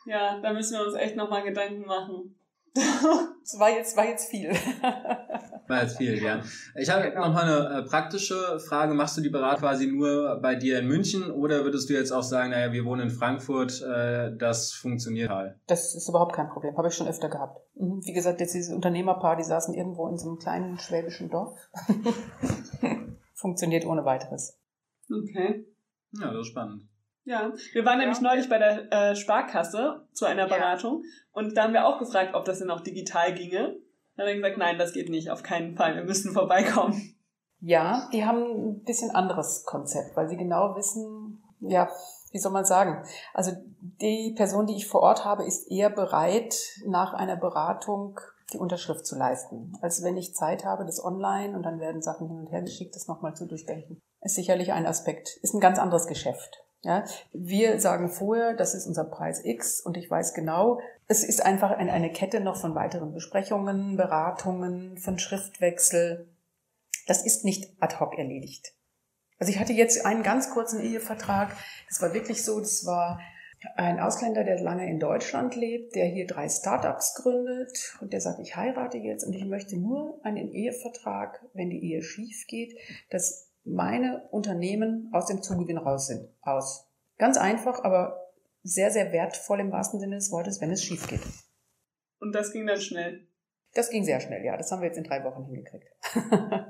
[0.05, 2.38] ja, da müssen wir uns echt nochmal Gedanken machen.
[3.49, 4.51] Das war jetzt, war jetzt viel.
[5.67, 6.41] War jetzt viel, ja.
[6.75, 7.27] Ich habe genau.
[7.27, 8.95] nochmal eine äh, praktische Frage.
[8.95, 12.23] Machst du die Beratung quasi nur bei dir in München oder würdest du jetzt auch
[12.23, 15.55] sagen, naja, wir wohnen in Frankfurt, äh, das funktioniert halt?
[15.67, 16.75] Das ist überhaupt kein Problem.
[16.75, 17.59] Habe ich schon öfter gehabt.
[17.75, 18.01] Mhm.
[18.03, 21.55] Wie gesagt, jetzt dieses Unternehmerpaar, die saßen irgendwo in so einem kleinen schwäbischen Dorf.
[23.39, 24.59] funktioniert ohne weiteres.
[25.09, 25.65] Okay.
[26.19, 26.88] Ja, das ist spannend.
[27.30, 28.05] Ja, wir waren ja.
[28.05, 31.09] nämlich neulich bei der äh, Sparkasse zu einer Beratung ja.
[31.34, 33.77] und da haben wir auch gefragt, ob das denn auch digital ginge.
[34.15, 37.15] Dann hat er gesagt, nein, das geht nicht, auf keinen Fall, wir müssen vorbeikommen.
[37.61, 41.88] Ja, die haben ein bisschen anderes Konzept, weil sie genau wissen, ja,
[42.32, 43.05] wie soll man sagen?
[43.36, 46.55] Also die Person, die ich vor Ort habe, ist eher bereit,
[46.88, 48.19] nach einer Beratung
[48.53, 52.27] die Unterschrift zu leisten, als wenn ich Zeit habe, das online und dann werden Sachen
[52.27, 54.01] hin und her geschickt, das nochmal zu durchdenken.
[54.21, 55.38] Ist sicherlich ein Aspekt.
[55.43, 56.63] Ist ein ganz anderes Geschäft.
[56.82, 57.03] Ja,
[57.34, 61.71] wir sagen vorher, das ist unser Preis X und ich weiß genau, es ist einfach
[61.71, 66.30] eine Kette noch von weiteren Besprechungen, Beratungen, von Schriftwechsel.
[67.05, 68.73] Das ist nicht ad hoc erledigt.
[69.39, 71.55] Also ich hatte jetzt einen ganz kurzen Ehevertrag.
[71.89, 73.19] Das war wirklich so, das war
[73.75, 78.39] ein Ausländer, der lange in Deutschland lebt, der hier drei Startups gründet und der sagt,
[78.39, 82.77] ich heirate jetzt und ich möchte nur einen Ehevertrag, wenn die Ehe schief geht,
[83.09, 86.30] dass meine Unternehmen aus dem Zugewinn raus sind.
[86.41, 86.88] Aus.
[87.17, 88.30] Ganz einfach, aber
[88.63, 91.22] sehr, sehr wertvoll im wahrsten Sinne des Wortes, wenn es schief geht.
[92.20, 93.28] Und das ging dann schnell?
[93.74, 94.57] Das ging sehr schnell, ja.
[94.57, 95.88] Das haben wir jetzt in drei Wochen hingekriegt.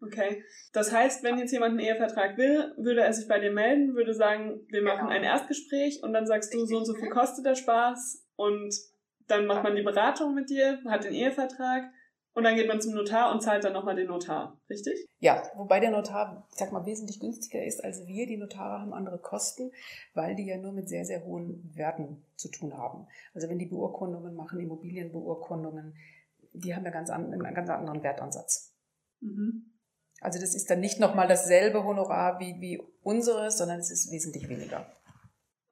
[0.00, 0.42] okay.
[0.72, 4.14] Das heißt, wenn jetzt jemand einen Ehevertrag will, würde er sich bei dir melden, würde
[4.14, 5.10] sagen, wir machen genau.
[5.10, 8.74] ein Erstgespräch und dann sagst du, so und so viel kostet der Spaß und
[9.28, 11.90] dann macht man die Beratung mit dir, hat den Ehevertrag
[12.38, 15.08] und dann geht man zum Notar und zahlt dann nochmal den Notar, richtig?
[15.18, 18.28] Ja, wobei der Notar, ich sag mal, wesentlich günstiger ist als wir.
[18.28, 19.72] Die Notare haben andere Kosten,
[20.14, 23.08] weil die ja nur mit sehr, sehr hohen Werten zu tun haben.
[23.34, 25.96] Also wenn die Beurkundungen machen, Immobilienbeurkundungen,
[26.52, 28.72] die haben ja ganz an, einen ganz anderen Wertansatz.
[29.18, 29.72] Mhm.
[30.20, 34.48] Also das ist dann nicht nochmal dasselbe Honorar wie, wie unseres, sondern es ist wesentlich
[34.48, 34.86] weniger.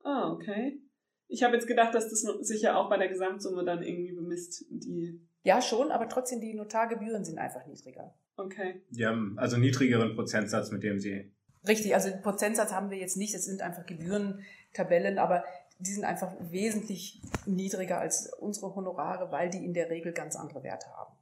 [0.03, 0.81] Ah, okay.
[1.29, 4.65] Ich habe jetzt gedacht, dass das sich ja auch bei der Gesamtsumme dann irgendwie bemisst,
[4.69, 8.13] die ja, schon, aber trotzdem die Notargebühren sind einfach niedriger.
[8.37, 8.83] Okay.
[8.91, 11.33] Die haben also niedrigeren Prozentsatz, mit dem sie.
[11.69, 15.45] Richtig, also den Prozentsatz haben wir jetzt nicht, es sind einfach Gebührentabellen, aber
[15.79, 20.65] die sind einfach wesentlich niedriger als unsere Honorare, weil die in der Regel ganz andere
[20.65, 21.15] Werte haben.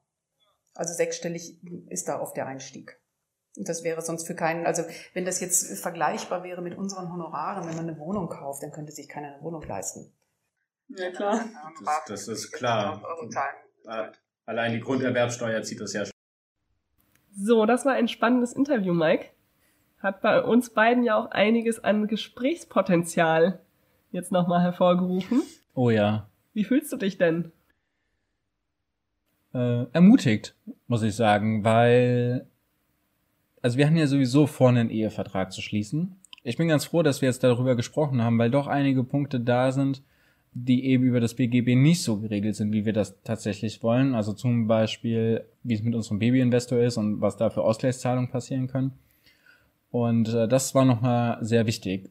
[0.74, 1.58] Also sechsstellig
[1.90, 2.98] ist da oft der Einstieg.
[3.58, 7.68] Und das wäre sonst für keinen, also wenn das jetzt vergleichbar wäre mit unseren Honoraren,
[7.68, 10.12] wenn man eine Wohnung kauft, dann könnte sich keiner eine Wohnung leisten.
[10.88, 11.44] Ja, klar.
[11.84, 13.02] Das, das ist klar.
[14.46, 16.12] Allein die Grunderwerbsteuer zieht das ja schon.
[17.36, 19.26] So, das war ein spannendes Interview, Mike.
[19.98, 23.60] Hat bei uns beiden ja auch einiges an Gesprächspotenzial
[24.10, 25.42] jetzt nochmal hervorgerufen.
[25.74, 26.28] Oh ja.
[26.52, 27.50] Wie fühlst du dich denn?
[29.52, 30.54] Äh, ermutigt,
[30.86, 32.46] muss ich sagen, weil,
[33.62, 36.16] also wir haben ja sowieso vor, einen Ehevertrag zu schließen.
[36.42, 39.72] Ich bin ganz froh, dass wir jetzt darüber gesprochen haben, weil doch einige Punkte da
[39.72, 40.02] sind,
[40.54, 44.14] die eben über das BGB nicht so geregelt sind, wie wir das tatsächlich wollen.
[44.14, 48.68] Also zum Beispiel, wie es mit unserem Babyinvestor ist und was da für Ausgleichszahlungen passieren
[48.68, 48.92] können.
[49.90, 52.10] Und äh, das war nochmal sehr wichtig.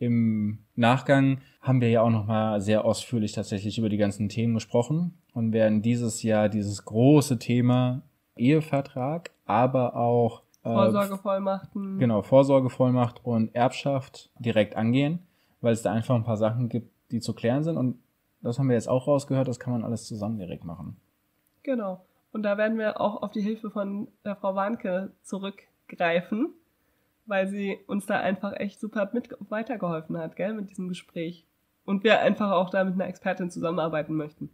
[0.00, 5.14] Im Nachgang haben wir ja auch nochmal sehr ausführlich tatsächlich über die ganzen Themen gesprochen
[5.32, 8.02] und werden dieses Jahr dieses große Thema
[8.36, 11.98] Ehevertrag, aber auch äh, Vorsorgevollmachten.
[11.98, 15.20] Genau, Vorsorgevollmacht und Erbschaft direkt angehen,
[15.60, 17.76] weil es da einfach ein paar Sachen gibt, die zu klären sind.
[17.76, 18.02] Und
[18.42, 20.96] das haben wir jetzt auch rausgehört, das kann man alles zusammen direkt machen.
[21.62, 22.04] Genau.
[22.32, 26.54] Und da werden wir auch auf die Hilfe von der Frau Warnke zurückgreifen,
[27.26, 31.44] weil sie uns da einfach echt super mit weitergeholfen hat, gell, mit diesem Gespräch.
[31.84, 34.50] Und wir einfach auch da mit einer Expertin zusammenarbeiten möchten.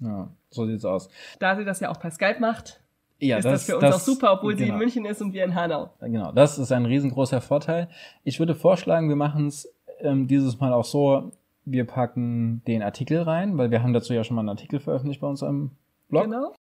[0.00, 1.08] Ja, so sieht's aus.
[1.38, 2.80] Da sie das ja auch per Skype macht,
[3.18, 4.64] ja, ist das, das für uns das, auch super, obwohl genau.
[4.64, 5.90] sie in München ist und wir in Hanau.
[6.00, 7.88] Genau, das ist ein riesengroßer Vorteil.
[8.24, 11.30] Ich würde vorschlagen, wir machen es ähm, dieses Mal auch so,
[11.64, 15.20] wir packen den Artikel rein, weil wir haben dazu ja schon mal einen Artikel veröffentlicht
[15.20, 15.72] bei uns im
[16.08, 16.24] Blog.
[16.24, 16.54] Genau.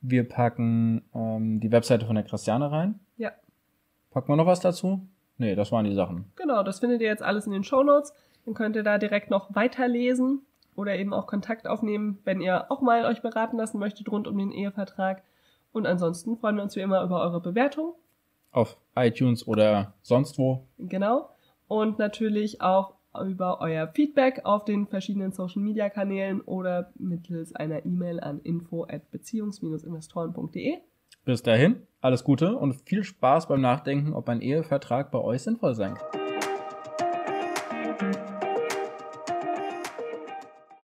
[0.00, 3.00] Wir packen ähm, die Webseite von der Christiane rein.
[3.16, 3.32] Ja.
[4.10, 5.06] Packen wir noch was dazu?
[5.38, 6.30] Nee, das waren die Sachen.
[6.36, 8.12] Genau, das findet ihr jetzt alles in den Show Notes.
[8.44, 10.42] Dann könnt ihr da direkt noch weiterlesen
[10.76, 14.38] oder eben auch Kontakt aufnehmen, wenn ihr auch mal euch beraten lassen möchtet rund um
[14.38, 15.22] den Ehevertrag.
[15.72, 17.94] Und ansonsten freuen wir uns wie immer über eure Bewertung.
[18.52, 20.66] Auf iTunes oder sonst wo.
[20.78, 21.30] Genau.
[21.66, 22.94] Und natürlich auch
[23.26, 28.84] über euer Feedback auf den verschiedenen Social Media Kanälen oder mittels einer E-Mail an info
[28.84, 30.78] at beziehungs-investoren.de.
[31.24, 35.74] Bis dahin, alles Gute und viel Spaß beim Nachdenken, ob ein Ehevertrag bei euch sinnvoll
[35.74, 36.33] sein kann.